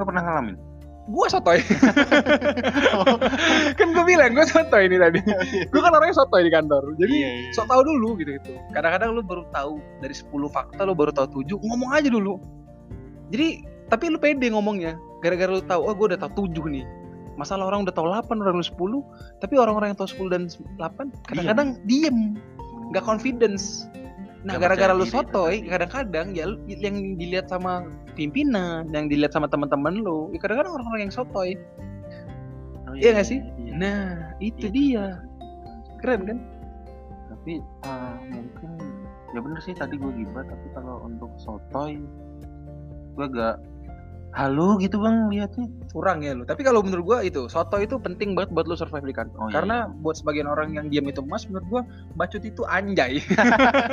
[0.00, 0.71] lo pernah ngalamin
[1.10, 1.58] gua sotoy.
[3.78, 5.18] Kan gue bilang gue sotoy ini tadi.
[5.66, 6.94] Gue kan orangnya sotoy di kantor.
[6.94, 7.50] Jadi Iya, iya.
[7.54, 8.54] sok tahu dulu gitu gitu.
[8.70, 12.38] Kadang-kadang lu baru tahu dari 10 fakta lu baru tahu 7 ngomong aja dulu.
[13.34, 14.94] Jadi tapi lu pede ngomongnya.
[15.22, 16.86] Gara-gara lu tahu oh gue udah tahu 7 nih.
[17.34, 20.42] Masalah orang udah tahu 8 orang udah 10 tapi orang-orang yang tahu 10 dan
[20.78, 22.38] 8 kadang-kadang diem.
[22.94, 23.90] Nggak confidence
[24.42, 27.86] nah gara-gara lu sotoy kadang-kadang ya yang dilihat sama
[28.18, 31.54] pimpinan yang dilihat sama teman-teman lu ya kadang-kadang orang-orang yang sotoy
[32.92, 33.40] Oh, Iya nggak sih?
[33.56, 33.72] iya.
[33.72, 34.04] Nah,
[34.36, 35.06] itu Iya, dia.
[36.04, 36.38] Keren kan?
[37.32, 38.70] tapi ah, mungkin
[39.32, 41.98] ya bener sih tadi gue gibat tapi kalau untuk sotoy
[43.16, 43.58] gue agak
[44.32, 46.48] halu gitu bang liatnya Kurang ya lu.
[46.48, 49.36] Tapi kalau menurut gua itu, soto itu penting banget buat lu survive di kantor.
[49.36, 49.60] Oh, iya.
[49.60, 51.82] Karena buat sebagian orang yang diam itu emas, menurut gua
[52.16, 53.20] bacot itu anjay.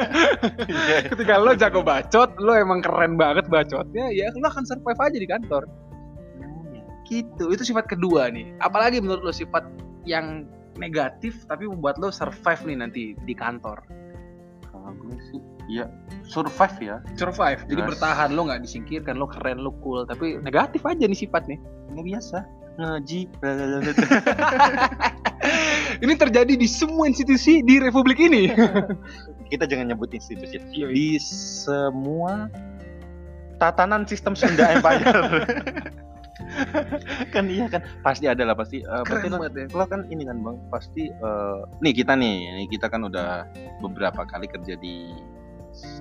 [1.11, 5.27] Ketika lo jago bacot, lo emang keren banget bacotnya, ya lo akan survive aja di
[5.27, 5.67] kantor.
[7.03, 7.45] Gitu.
[7.51, 8.55] Itu sifat kedua nih.
[8.63, 9.67] Apalagi menurut lo sifat
[10.07, 10.47] yang
[10.79, 13.83] negatif tapi membuat lo survive nih nanti di kantor.
[14.71, 15.85] kalau gue sih ya
[16.25, 16.95] survive ya.
[17.17, 17.65] Survive.
[17.69, 18.33] Jadi bertahan.
[18.33, 21.57] Lo nggak disingkirkan, lo keren, lo cool, tapi negatif aja nih sifatnya.
[21.93, 22.37] nggak biasa.
[22.79, 23.21] Ngaji.
[26.03, 28.53] Ini terjadi di semua institusi di republik ini.
[29.51, 30.61] kita jangan nyebut institusi.
[30.71, 32.47] Iya, di semua
[33.59, 35.09] tatanan sistem Sunda Empire.
[37.35, 37.83] Kan iya kan?
[38.01, 39.69] Pasti ada lah pasti eh, pasti lo- ya.
[39.69, 43.45] lo kan ini kan bang pasti eh, nih kita nih nih kita kan udah
[43.83, 45.13] beberapa kali kerja di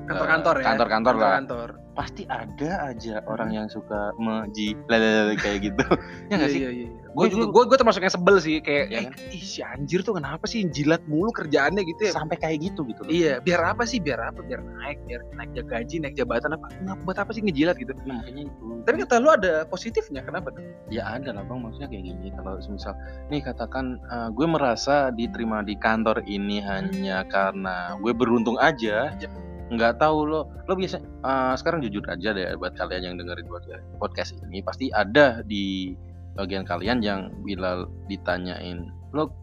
[0.09, 0.65] Kantor-kantor ya.
[0.73, 1.69] kantor-kantor lah Kantor.
[1.99, 5.83] Pasti ada aja orang yang suka meji lalalala kayak gitu
[6.31, 7.07] ya nggak sih Iya, iya, iya.
[7.11, 9.35] Gue juga, gue, gue termasuk yang sebel sih kayak, Iya eh, kan?
[9.35, 12.13] ih si anjir tuh kenapa sih jilat mulu kerjaannya gitu ya?
[12.15, 13.99] sampai kayak gitu gitu loh Iya, biar apa sih?
[13.99, 14.39] Biar apa?
[14.47, 16.71] Biar naik, biar naik gaji, naik jabatan apa?
[16.79, 17.91] Nggak buat apa sih ngejilat gitu?
[18.07, 20.63] Nah, makanya itu Tapi kata lu ada positifnya, kenapa tuh?
[20.89, 22.95] ya ada lah bang maksudnya kayak gini kalau misal
[23.29, 29.31] nih katakan eh, gue merasa diterima di kantor ini hanya karena gue beruntung aja Yep.
[29.69, 33.65] nggak tahu lo lo biasa eh, sekarang jujur aja deh buat kalian yang dengerin buat
[33.99, 35.95] podcast ini pasti ada di
[36.39, 39.35] bagian kalian yang bila ditanyain lo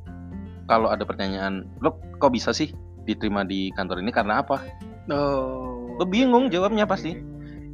[0.65, 2.71] kalau ada pertanyaan lo kok bisa sih
[3.05, 4.61] diterima di kantor ini karena apa
[5.05, 5.85] Oh.
[6.01, 7.13] lo bingung jawabnya pasti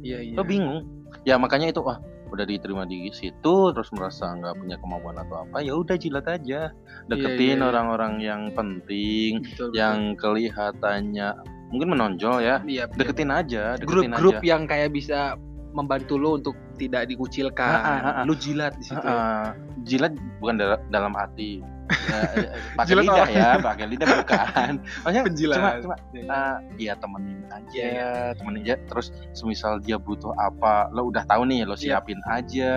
[0.04, 0.34] Iya, iya.
[0.36, 0.84] lo bingung
[1.24, 1.96] ya makanya itu wah
[2.28, 6.72] udah diterima di situ terus merasa nggak punya kemampuan atau apa ya udah jilat aja
[7.08, 7.68] deketin iya, iya.
[7.68, 9.76] orang-orang yang penting Betul, betul.
[9.76, 11.28] yang kelihatannya
[11.72, 15.34] mungkin menonjol ya iya, deketin aja deketin grup-grup aja yang kayak bisa
[15.72, 17.64] membantu lo untuk tidak dikucilkan.
[17.64, 18.24] Ah, ah, ah.
[18.28, 19.00] Lu jilat di situ.
[19.00, 19.56] Heeh.
[19.82, 25.56] jilat bukan dal- dalam hati Eh, eh, pakai lidah ya pakai lidah bukan maksudnya Penjilat.
[25.58, 31.08] cuma cuma eh, ya temenin aja Iya, temenin aja terus semisal dia butuh apa lo
[31.08, 32.00] udah tahu nih lo Iya.
[32.00, 32.72] siapin aja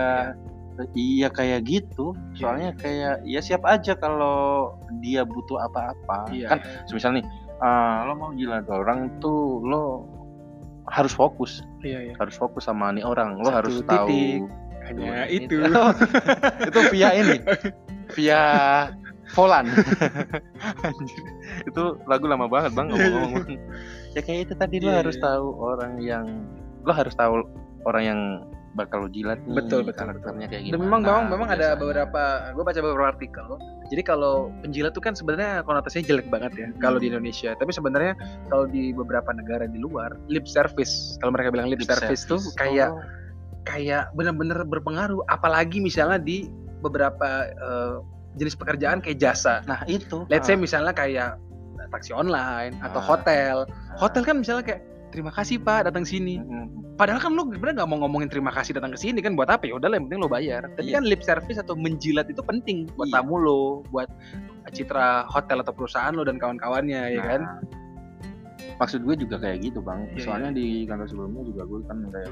[0.91, 6.47] iya kayak gitu soalnya kayak ya siap aja kalau dia butuh apa-apa Iya.
[6.51, 7.23] kan semisal nih
[7.61, 9.83] eh, lo mau jilat orang tuh lo
[10.89, 11.65] harus fokus.
[11.81, 12.13] Iya, iya.
[12.17, 13.41] harus fokus sama nih orang.
[13.41, 13.89] Lo Satu harus titik.
[13.89, 14.17] tahu
[14.85, 15.57] Hanya Dua itu.
[16.69, 17.37] itu via ini?
[18.13, 18.41] Via
[19.33, 19.65] Volan.
[21.69, 22.93] Itu lagu lama banget bang.
[22.93, 23.57] Ngomong-ngomong.
[24.13, 25.25] Ya kayak itu tadi lo Iya, harus iya.
[25.25, 26.25] tahu orang yang
[26.85, 27.41] lo harus tahu
[27.89, 28.19] orang yang
[28.75, 31.79] bakal lo jilat nih Betul, betul, karakternya kayak Dan gimana memang memang memang ada biasanya.
[31.79, 33.47] beberapa gue baca beberapa artikel.
[33.85, 37.53] Jadi kalau penjilat tuh kan sebenarnya konotasinya jelek banget ya kalau di Indonesia.
[37.53, 38.13] Tapi sebenarnya
[38.45, 42.37] kalau di beberapa negara di luar lip service kalau mereka bilang lip, Lip service, tuh
[42.37, 42.57] service.
[42.57, 42.99] kayak Oh,
[43.63, 47.95] kayak benar-benar berpengaruh apalagi misalnya di beberapa eh,
[48.35, 49.63] jenis pekerjaan kayak jasa.
[49.63, 50.59] nah itu Let's say Ah.
[50.59, 51.39] misalnya kayak
[51.87, 53.05] taksi online atau Ah.
[53.07, 53.55] hotel.
[53.63, 53.97] Ah.
[53.97, 54.81] Hotel kan misalnya kayak
[55.15, 56.37] terima kasih Pak datang sini.
[56.37, 56.99] Mm-mm.
[56.99, 59.63] Padahal kan lu sebenarnya nggak mau ngomongin terima kasih datang ke sini kan buat apa
[59.67, 59.79] ya?
[59.79, 60.67] Udah lah yang penting lo bayar.
[60.75, 60.99] Tapi Iya.
[60.99, 63.23] kan lip service atau menjilat itu penting buat Iya.
[63.23, 64.11] tamu lo, buat
[64.75, 67.41] citra hotel atau perusahaan lo dan kawan-kawannya ya kan.
[68.75, 72.31] Maksud gue juga kayak gitu bang Iya, soalnya di kantor sebelumnya juga gue kan kayak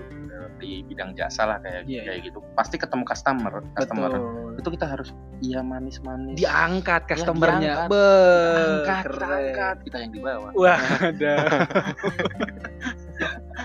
[0.57, 4.51] di bidang jasa lah kayak Iya, kayak gitu pasti ketemu customer customer Betul.
[4.53, 7.59] itu kita harus iya manis manis Diangkat Ya, customernya.
[7.79, 7.89] diangkat.
[7.89, 8.07] Be,
[8.53, 9.31] angkat keren.
[9.33, 11.33] angkat kita yang di bawah Wah, ada.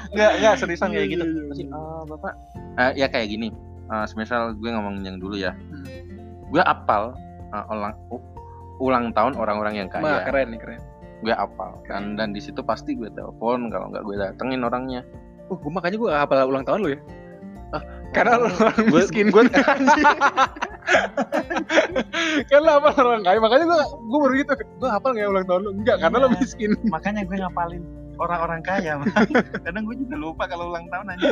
[0.08, 1.48] nggak nggak seriusan kayak Iya, gitu iya, iya.
[1.50, 2.32] Pasti, "Ah, bapak
[2.78, 3.48] Eh, ya kayak gini
[3.88, 5.88] Eh, semisal gue ngomongin yang dulu ya Hmm.
[6.46, 7.16] gue apal
[7.48, 8.26] eh, ulang u-
[8.78, 10.80] ulang tahun orang-orang yang Wah, kaya keren nih, keren.
[11.18, 15.02] Gue apal dan dan di situ pasti gue telepon kalau nggak gue datengin orangnya
[15.48, 17.00] Uh, gue makanya gue gak hafal ulang tahun lo ya.
[18.12, 19.32] Karena lo orang Gue- miskin.
[19.32, 19.48] Gue
[22.48, 24.52] kan lo hafal orang kaya, makanya gue gue baru gitu.
[24.76, 25.70] Gue hafal nggak ya ulang tahun lo?
[25.72, 26.36] Enggak, karena lo Iya.
[26.36, 26.70] miskin.
[26.94, 27.82] makanya gue ngapalin
[28.18, 29.08] orang-orang kaya Bang.
[29.64, 31.26] kadang gue juga lupa kalau ulang tahun aja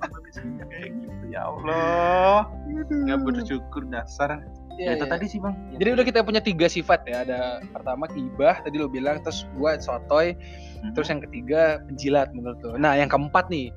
[0.70, 2.46] kayak gitu ya Allah
[2.88, 4.38] nggak bersyukur dasar
[4.76, 7.22] ya, itu tadi sih bang Jadi udah kita punya tiga sifat ya.
[7.22, 10.34] Ada pertama kibah tadi lo bilang, terus gua sotoy,
[10.78, 10.90] Hmm.
[10.92, 12.74] terus yang ketiga penjilat menurut lo.
[12.74, 13.70] Nah yang keempat nih,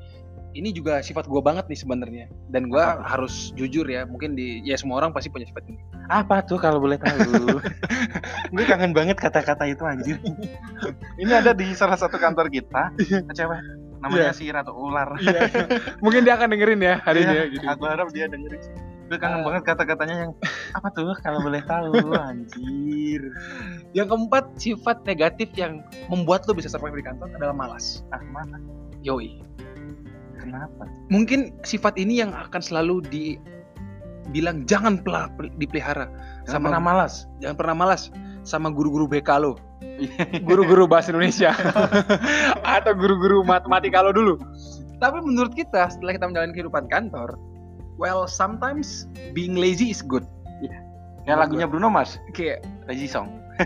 [0.52, 2.26] ini juga sifat gua banget nih sebenarnya.
[2.48, 3.06] Dan gua Apa tuh?
[3.08, 5.78] harus jujur ya, mungkin di ya semua orang pasti punya sifat ini.
[6.06, 7.18] apa tuh kalau boleh tahu
[8.54, 10.22] gue kangen banget kata-kata itu anjir
[11.18, 12.94] ini ada di salah satu kantor kita
[13.34, 13.58] cewek
[13.98, 15.66] namanya si ratu ular Iya.
[15.98, 17.46] mungkin dia akan dengerin ya hari ini Iya, ya.
[17.50, 17.66] Gitu.
[17.66, 18.62] aku harap dia dengerin
[19.06, 19.46] gue kangen Ah.
[19.46, 20.32] banget kata-katanya yang
[20.74, 23.22] apa tuh kalau boleh tahu anjir
[23.94, 28.02] Yang keempat sifat negatif yang membuat lo bisa survive di kantor adalah malas.
[28.10, 28.58] ah mana
[29.00, 29.46] Yoi.
[30.36, 36.10] kenapa Mungkin sifat ini yang akan selalu dibilang jangan pela- dipelihara
[36.44, 38.02] sama sama pernah malas jangan pernah malas
[38.42, 39.54] sama guru-guru BK lo.
[40.44, 41.54] guru-guru bahasa Indonesia
[42.78, 44.34] atau guru-guru matematika lo dulu.
[44.96, 47.36] Tapi menurut kita setelah kita menjalani kehidupan kantor,
[47.98, 50.24] well sometimes being lazy is good.
[51.26, 53.42] kayak lagunya Bruno Mars Kayak Lazy Song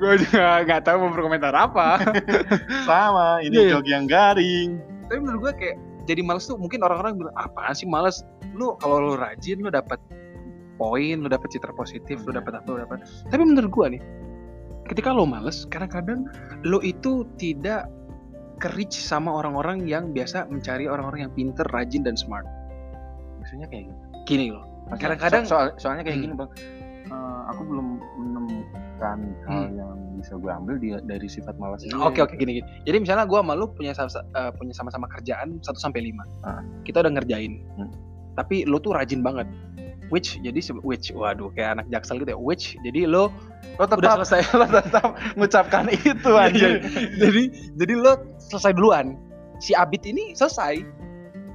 [0.00, 2.04] gue juga nggak tahu mau berkomentar apa.
[2.88, 3.72] sama ini Iya, iya.
[3.74, 4.76] jog yang garing
[5.08, 8.26] Tapi menurut gue kayak jadi males tuh mungkin orang-orang bilang apaan sih males?
[8.58, 9.98] Lu kalau lu rajin lu dapat
[10.80, 13.06] poin, lu dapat citra positif, lu dapat apa, lu dapat.
[13.30, 14.02] Tapi menurut gue nih,
[14.90, 16.26] ketika lo males, kadang-kadang
[16.66, 17.86] lo itu tidak
[18.62, 22.46] ke-reach sama orang-orang yang biasa mencari orang-orang yang pinter, rajin dan smart.
[23.36, 24.62] maksudnya kayak gitu Gini loh.
[24.94, 26.24] Kadang-kadang- so- soal- soalnya kayak Hmm.
[26.24, 26.50] gini bang
[27.02, 29.74] Eh, aku belum menemukan hal Hmm.
[29.74, 32.66] yang bisa gue ambil di, dari sifat malas ini Oke oke gini gini.
[32.86, 36.22] Jadi misalnya gua sama lu punya sama eh, punya sama-sama kerjaan 1 sampai 5.
[36.40, 36.62] Ah.
[36.86, 37.58] Kita udah ngerjain.
[37.74, 37.90] Hmm.
[38.32, 39.44] Tapi lu tuh rajin banget.
[40.12, 42.38] Which jadi which waduh kayak anak jaksel gitu ya.
[42.38, 43.32] Which jadi lo
[43.80, 45.08] lo udah tetap selesai lo tetap
[45.40, 46.84] mengucapkan itu anjir
[47.16, 47.42] jadi
[47.80, 48.20] jadi lo
[48.52, 49.16] selesai duluan.
[49.64, 50.84] Si Abid ini selesai.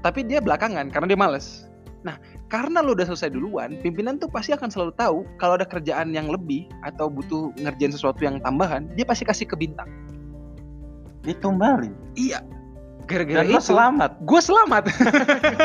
[0.01, 1.69] Tapi dia belakangan karena dia males.
[2.01, 2.17] Nah,
[2.47, 6.31] karena lo udah selesai duluan, pimpinan tuh pasti akan selalu tahu kalau ada kerjaan yang
[6.31, 9.89] lebih atau butuh ngerjain sesuatu yang tambahan, dia pasti kasih ke bintang.
[11.27, 12.39] ditumbalin Iya.
[13.07, 14.83] Gara-gara dan lo itu selamat gue selamat.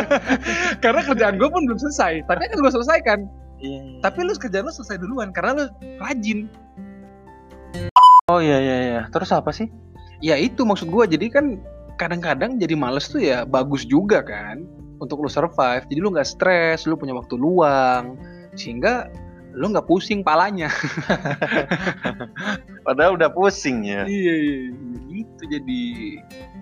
[0.85, 2.23] karena kerjaan gue pun belum selesai.
[2.31, 3.19] Tapi kan gue selesaikan.
[3.63, 5.65] Iya, Tapi lu kerjaan lu selesai duluan karena lu
[5.99, 6.47] rajin.
[8.31, 9.67] oh iya iya iya terus apa sih
[10.23, 11.19] Ya itu maksud gue.
[11.19, 11.59] Jadi kan
[11.99, 14.63] kadang-kadang jadi males tuh ya bagus juga kan
[15.03, 15.83] untuk lu survive.
[15.91, 18.15] Jadi lu nggak stres, lu punya waktu luang
[18.55, 19.11] sehingga
[19.53, 20.71] lu nggak pusing palanya.
[22.87, 24.99] padahal udah pusing ya Iya, iya, iya.
[25.11, 25.83] gitu jadi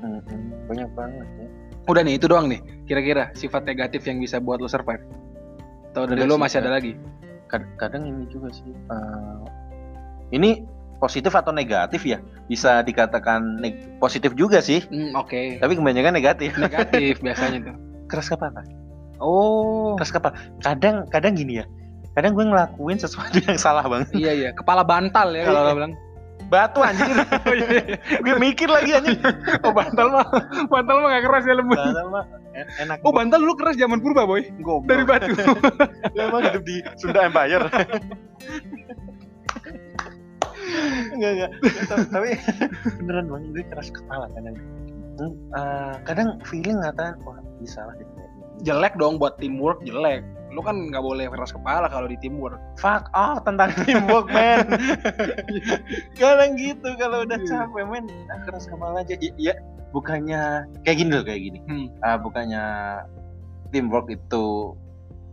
[0.00, 1.46] Mm-mm, banyak banget ya
[1.84, 2.60] Udah nih itu doang nih.
[2.84, 5.02] Kira-kira sifat negatif yang bisa buat lo survive.
[5.90, 6.92] Atau dari lo sih, masih ada lagi?
[7.46, 9.40] Kad- kadang ini juga sih eh,
[10.30, 10.62] ini
[10.96, 15.58] positif atau negatif ya bisa dikatakan neg- positif juga sih Hmm, oke.
[15.58, 17.76] tapi kebanyakan negatif Negatif biasanya tuh.
[18.06, 18.62] keras kepala
[19.18, 19.96] Oh.
[19.96, 21.66] keras kepala kadang kadang gini ya
[22.12, 25.74] kadang gue ngelakuin sesuatu yang salah banget Iya iya, kepala bantal ya kalau Iya.
[25.74, 25.92] bilang.
[26.50, 27.06] Batu anjir
[27.46, 27.66] Oh iya.
[27.70, 27.96] iya.
[28.18, 29.16] gue mikir lagi anjir
[29.62, 30.26] Oh bantal mah,
[30.66, 31.78] bantal mah gak keras ya lembut.
[31.78, 34.90] Bantal mah en- enak Oh bantal dulu keras zaman purba boy, Goblok.
[34.90, 35.30] dari batu.
[35.30, 37.64] Lu emang hidup di Sunda Empire
[41.10, 41.50] enggak enggak
[42.10, 42.30] tapi,
[43.02, 44.56] beneran bang gue keras kepala kadang
[45.20, 47.92] Hmm, eh, kadang feeling ngatain wah bisa lah
[48.64, 50.24] jelek dong buat teamwork jelek.
[50.50, 52.58] Lu kan nggak boleh keras kepala kalau di teamwork.
[52.74, 54.66] fuck off tentang teamwork man
[56.18, 59.54] kadang gitu kalau udah capek men ah, keras kepala aja ya, ya,
[59.90, 61.86] bukannya kayak gini loh kayak gini Hmm.
[62.02, 62.64] Ah, bukannya
[63.70, 64.74] teamwork itu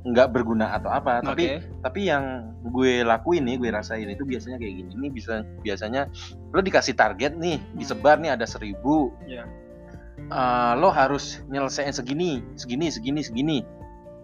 [0.08, 1.68] nggak berguna atau apa tapi Oke.
[1.84, 6.08] tapi yang gue lakuin nih gue rasain itu biasanya kayak gini ini bisa biasanya
[6.56, 9.44] lo dikasih target nih disebar nih ada seribu Iya.
[10.18, 13.58] Eh, lo harus nyelesain segini segini segini segini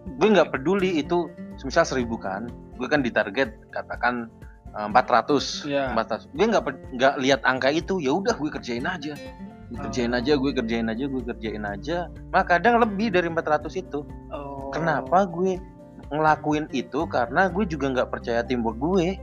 [0.04, 1.28] gue nggak peduli itu
[1.64, 4.28] misal seribu kan gue kan ditarget katakan
[4.76, 5.84] eh, 400 Iya.
[5.96, 6.62] 400 gue nggak
[6.98, 9.14] nggak lihat angka itu ya udah gue kerjain aja
[9.72, 10.20] gue kerjain Oh.
[10.20, 11.98] aja gue kerjain aja gue kerjain aja
[12.30, 14.54] nah kadang lebih dari 400 itu Oh.
[14.74, 15.54] Kenapa gue
[16.10, 17.06] ngelakuin itu?
[17.06, 19.14] Karena gue juga nggak percaya teamwork gue.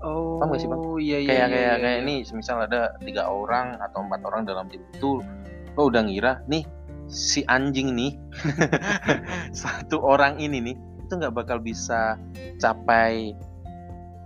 [0.00, 0.38] Oh.
[0.38, 0.80] Paham gak sih, Bang?
[0.96, 1.26] Iya iya.
[1.26, 2.04] kayak iya, kayak iya, kayak iya.
[2.06, 5.20] ini, semisal ada tiga orang atau empat orang dalam tim itu,
[5.74, 6.62] lo udah ngira nih
[7.10, 8.14] si anjing nih
[9.60, 12.14] satu orang ini nih itu nggak bakal bisa
[12.62, 13.34] capai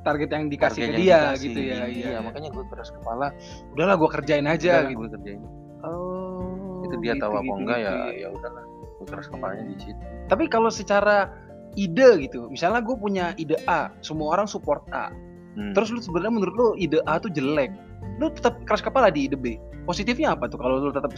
[0.05, 1.43] target yang dikasih target ke yang dia dikasih.
[1.49, 1.75] gitu ya.
[1.89, 2.19] Iya, Iya.
[2.21, 3.33] makanya gue keras kepala.
[3.73, 5.01] Udahlah gua kerjain aja Udah, gitu.
[5.01, 5.41] gue kerjain.
[5.81, 6.85] Oh.
[6.85, 8.13] itu dia gitu, tahu apa gitu, enggak ya gitu.
[8.21, 8.65] ya udahlah.
[9.01, 10.01] Gue keras kepalanya di situ.
[10.29, 11.33] Tapi kalau secara
[11.81, 15.09] ide gitu, misalnya gue punya ide A, semua orang support A.
[15.57, 15.73] Hmm.
[15.73, 17.73] Terus lu sebenarnya menurut lu ide A tuh jelek,
[18.21, 19.57] lu tetap keras kepala di ide B.
[19.89, 21.09] Positifnya apa tuh kalau lu tetap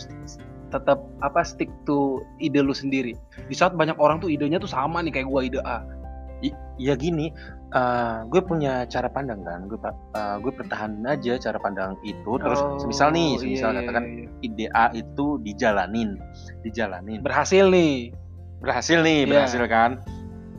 [0.70, 3.14] tetap apa stick to ide lu sendiri.
[3.46, 5.82] Di saat banyak orang tuh idenya tuh sama nih kayak gua ide A.
[6.76, 7.32] ya gini
[7.72, 12.60] eh, gue punya cara pandang kan gue eh, gue pertahanin aja cara pandang itu terus
[12.60, 14.28] Oh, semisal iya, nih semisal iya, katakan iya, iya.
[14.44, 16.20] ide A itu dijalanin
[16.60, 18.12] dijalanin berhasil nih.
[18.60, 19.30] berhasil nih Iya.
[19.32, 19.90] berhasil kan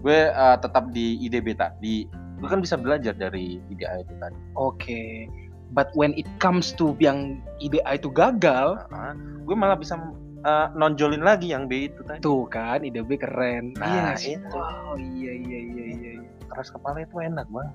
[0.02, 4.14] gue eh, tetap di ide B tadi gue kan bisa belajar dari ide A itu
[4.18, 5.30] tadi Oke.
[5.72, 10.00] But when it comes to yang ide A itu gagal, Nah, gue malah bisa
[10.44, 13.76] eh, nonjolin lagi yang B itu tadi tuh kan ide B keren.
[13.76, 14.56] Nah, iya itu.
[14.56, 16.12] Wow, iya iya iya iya.
[16.18, 16.26] iya.
[16.48, 17.70] keras kepala itu enak bang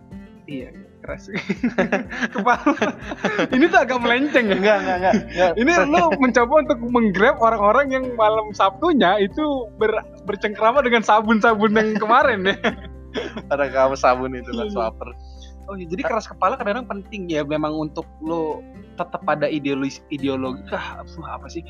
[0.51, 0.75] Iya,
[1.07, 1.31] keras.
[2.35, 2.75] Kepala.
[3.55, 4.59] Ini tuh agak melenceng ya.
[4.59, 5.53] enggak enggak enggak, enggak.
[5.55, 11.95] Ini lu mencoba untuk menggrab orang-orang yang malam Sabtunya itu ber, bercengkrama dengan sabun-sabun yang
[11.95, 12.57] kemarin ya.
[13.53, 15.15] ada kamu sabun itu lah Iya.
[15.71, 18.61] Oh iya, jadi keras kepala kadang-kadang penting ya memang untuk lo
[18.99, 21.63] tetap pada idealis ideologi kah apa- sih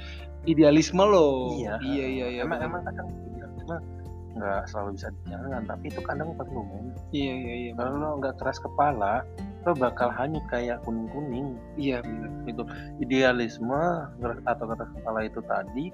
[0.49, 1.55] idealisme lo.
[1.61, 1.77] Iya.
[1.85, 2.41] Iya iya iya.
[2.43, 3.07] emang emang kadang
[3.63, 3.77] cuma
[4.33, 7.73] nggak selalu bisa dijalankan tapi itu kadang perlu men Iya iya iya.
[7.77, 9.29] kalau lo nggak keras kepala
[9.69, 12.33] lo bakal hanyut kayak kuning kuning Iya benar.
[12.49, 12.63] itu
[12.99, 14.09] idealisme
[14.49, 15.93] atau keras kepala itu tadi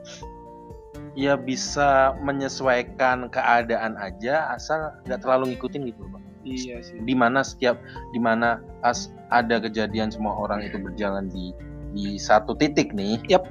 [1.19, 6.18] ya bisa menyesuaikan keadaan aja asal nggak terlalu ngikutin gitu loh.
[6.55, 6.97] Iya sih.
[7.05, 7.77] di mana setiap
[8.15, 11.53] di mana as ada kejadian semua orang itu berjalan di
[11.93, 13.45] di satu titik nih Yap.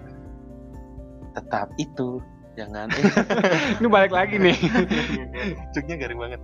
[1.38, 2.18] tetap itu
[2.58, 2.90] jangan
[3.78, 4.58] Ini balik lagi nih.
[5.78, 6.42] Cuknya garing banget.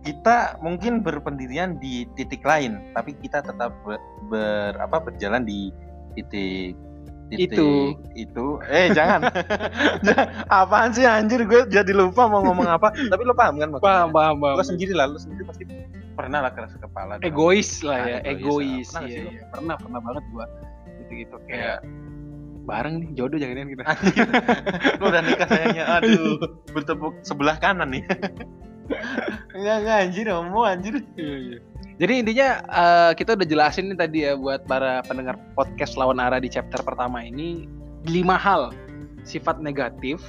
[0.00, 4.00] Kita mungkin berpendirian di titik lain, tapi kita tetap ber,
[4.32, 5.68] ber- apa berjalan di
[6.16, 6.72] titik
[7.28, 7.68] titik Itu.
[8.12, 8.46] itu.
[8.64, 9.26] Eh jangan.
[10.52, 12.90] Apaan sih anjir gue jadi lupa mau ngomong apa.
[12.90, 13.86] Tapi lo paham kan maksudnya?
[13.88, 14.54] paham paham paham.
[14.54, 15.64] Lo sendiri lah, lo sendiri pasti
[16.12, 17.16] pernah lah keras kepala.
[17.16, 18.86] dalam- Egois lah ya, egois.
[18.86, 18.88] egois.
[18.88, 19.30] Pernah nggak Iya, sih lo?
[19.30, 19.42] iya.
[19.48, 20.44] Pernah pernah banget gua.
[20.96, 21.78] Gitu-gitu kayak Kayak
[22.62, 23.82] bareng nih jodoh jangan kita.
[24.96, 25.84] lo udah nikah sayangnya.
[25.92, 28.02] Aduh, bertepuk sebelah kanan nih.
[29.50, 30.94] Enggak, enggak anjir, mau anjir.
[31.16, 31.58] Iya, iya.
[31.96, 36.36] Jadi intinya eh, kita udah jelasin nih tadi ya buat para pendengar podcast lawan arah
[36.36, 37.64] di chapter pertama ini
[38.04, 38.68] lima hal
[39.24, 40.20] sifat negatif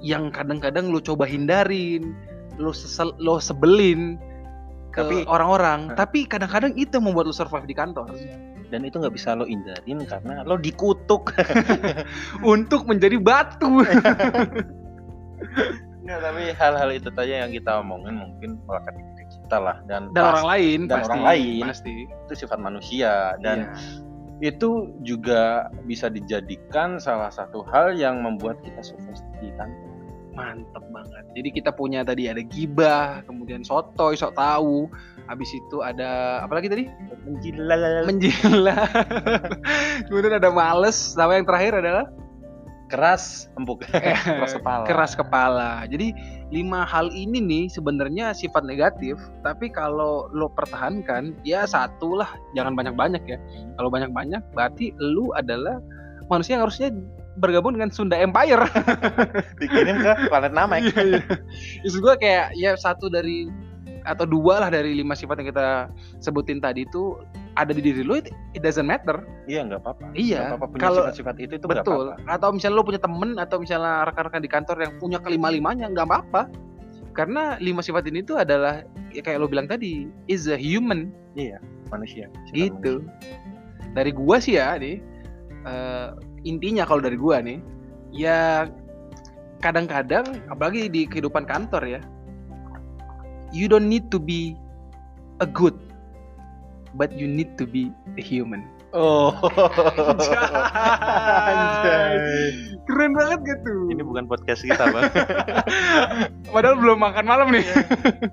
[0.00, 2.16] yang kadang-kadang lo coba hindarin,
[2.56, 4.16] lo sesel, lo sebelin
[4.90, 8.10] ke orang-orang, tapi kadang-kadang itu yang membuat lo survive di kantor
[8.70, 11.34] Dan itu nggak bisa lo hindarin karena lo dikutuk.
[12.54, 13.82] untuk menjadi batu.
[16.00, 18.94] Enggak, tapi hal-hal itu saja yang kita omongin mungkin melekat
[19.50, 21.62] kita lah dan, Dan pas- orang lain dan pasti, orang lain.
[21.66, 21.94] pasti.
[22.06, 23.66] itu sifat manusia dan
[24.38, 24.54] Iya.
[24.54, 24.70] itu
[25.02, 25.42] juga
[25.82, 29.90] bisa dijadikan salah satu hal yang membuat kita sukses di kantor.
[30.30, 31.24] Mantep banget.
[31.34, 34.86] Jadi kita punya tadi ada gibah, kemudian sotoy, sok tahu.
[35.26, 36.86] Habis itu ada apa lagi tadi?
[37.26, 38.86] Menjilat, Menjilat.
[40.06, 40.94] kemudian ada males.
[40.94, 42.06] Sama yang terakhir adalah
[42.90, 44.84] keras, empuk, keras kepala.
[44.84, 45.70] keras kepala.
[45.86, 46.12] Jadi
[46.50, 49.16] lima hal ini nih sebenarnya sifat negatif,
[49.46, 52.28] tapi kalau lo pertahankan ya satu lah,
[52.58, 53.38] jangan banyak-banyak ya.
[53.78, 55.78] Kalau banyak-banyak berarti lu adalah
[56.26, 56.90] manusia yang harusnya
[57.38, 58.66] bergabung dengan Sunda Empire.
[59.62, 60.90] Dikirim ke planet Namek.
[60.90, 61.20] Iya, iya.
[61.86, 63.46] Maksud gue kayak ya satu dari
[64.04, 65.68] atau dua lah dari lima sifat yang kita
[66.24, 67.20] sebutin tadi itu
[67.60, 69.20] ada di diri lo, it, it doesn't matter.
[69.44, 70.04] Iya nggak apa-apa.
[70.16, 72.16] Iya, Nggak apa-apa punya kalau- sifat-sifat itu itu Betul.
[72.16, 72.32] apa-apa.
[72.32, 76.42] Atau misalnya lo punya temen atau misalnya rekan-rekan di kantor yang punya kelima-limanya nggak apa-apa.
[77.12, 78.80] Karena lima sifat ini tuh adalah
[79.12, 81.12] ya kayak lo bilang tadi is a human
[81.90, 82.30] Manusia.
[82.48, 83.04] sifat gitu.
[83.92, 85.02] Dari gua sih ya nih
[85.66, 86.08] eh,
[86.46, 87.58] intinya kalau dari gua nih
[88.14, 88.70] ya
[89.60, 92.00] kadang-kadang apalagi di kehidupan kantor ya
[93.52, 94.54] you don't need to be
[95.42, 95.74] a good
[96.94, 98.64] but you need to be a human.
[98.90, 99.30] Oh.
[101.46, 102.18] Anjay.
[102.90, 103.86] Keren banget gitu.
[103.86, 105.14] Ini bukan podcast kita, Bang.
[106.54, 107.62] Padahal belum makan malam nih.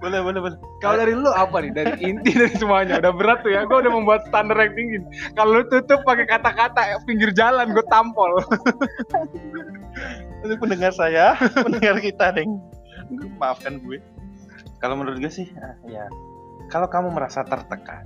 [0.02, 0.58] boleh, boleh, boleh.
[0.82, 1.72] Kalau dari lu apa nih?
[1.78, 2.98] Dari inti dari semuanya.
[2.98, 3.70] Udah berat tuh ya.
[3.70, 4.98] Gue udah membuat standar yang tinggi.
[5.38, 8.42] Kalau lu tutup pakai kata-kata pinggir jalan, gue tampol.
[10.42, 12.58] Untuk pendengar saya, pendengar kita, Deng.
[13.38, 14.02] Maafkan gue.
[14.82, 15.46] Kalau menurut gue sih,
[15.86, 16.10] ya.
[16.74, 18.04] Kalau kamu merasa tertekan,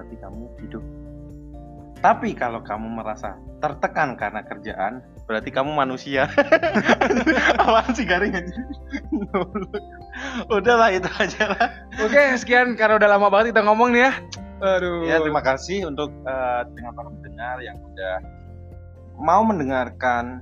[0.00, 0.84] berarti kamu hidup.
[2.00, 6.24] Tapi kalau kamu merasa tertekan karena kerjaan, berarti kamu manusia.
[7.60, 8.56] Apaan sih garing aja?
[10.56, 11.68] Udahlah itu aja lah.
[12.00, 14.12] Oke, sekian karena udah lama banget kita ngomong nih ya.
[14.64, 15.04] Aduh.
[15.04, 18.16] Ya terima kasih untuk eh, dengan para pendengar yang udah
[19.20, 20.40] mau mendengarkan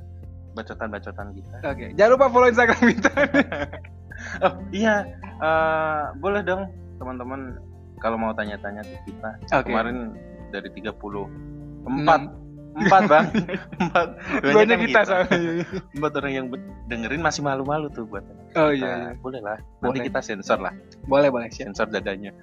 [0.54, 1.56] bacotan-bacotan kita.
[1.66, 3.11] Oke, jangan lupa follow Instagram kita.
[4.42, 5.06] Oh iya,
[5.38, 6.66] eh, boleh dong
[6.98, 7.54] teman-teman
[7.99, 9.36] kalau mau tanya-tanya ke kita.
[9.53, 9.66] Oke.
[9.66, 10.14] Kemarin
[10.49, 10.96] dari 30
[11.84, 12.20] empat
[12.78, 13.26] empat bang
[13.82, 14.07] empat
[14.38, 15.38] Banyak kan kita soalnya.
[15.92, 16.46] empat orang yang
[16.86, 18.22] dengerin masih malu-malu tuh buat
[18.55, 18.78] Oh kita.
[18.78, 19.11] iya, iya.
[19.18, 20.07] boleh lah nanti Boleh.
[20.07, 20.72] kita sensor lah
[21.05, 21.49] Boleh, boleh.
[21.51, 21.68] Siap.
[21.68, 22.30] sensor dadanya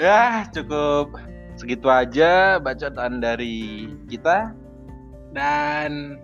[0.00, 1.12] ya cukup
[1.54, 4.56] segitu aja bacotan dari kita
[5.30, 6.18] Dan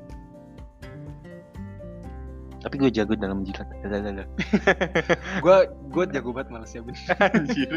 [2.66, 3.70] tapi gue jago dalam jilat
[5.46, 5.56] gue
[5.94, 6.98] gue jago banget males ya, Bin.
[7.30, 7.72] anjir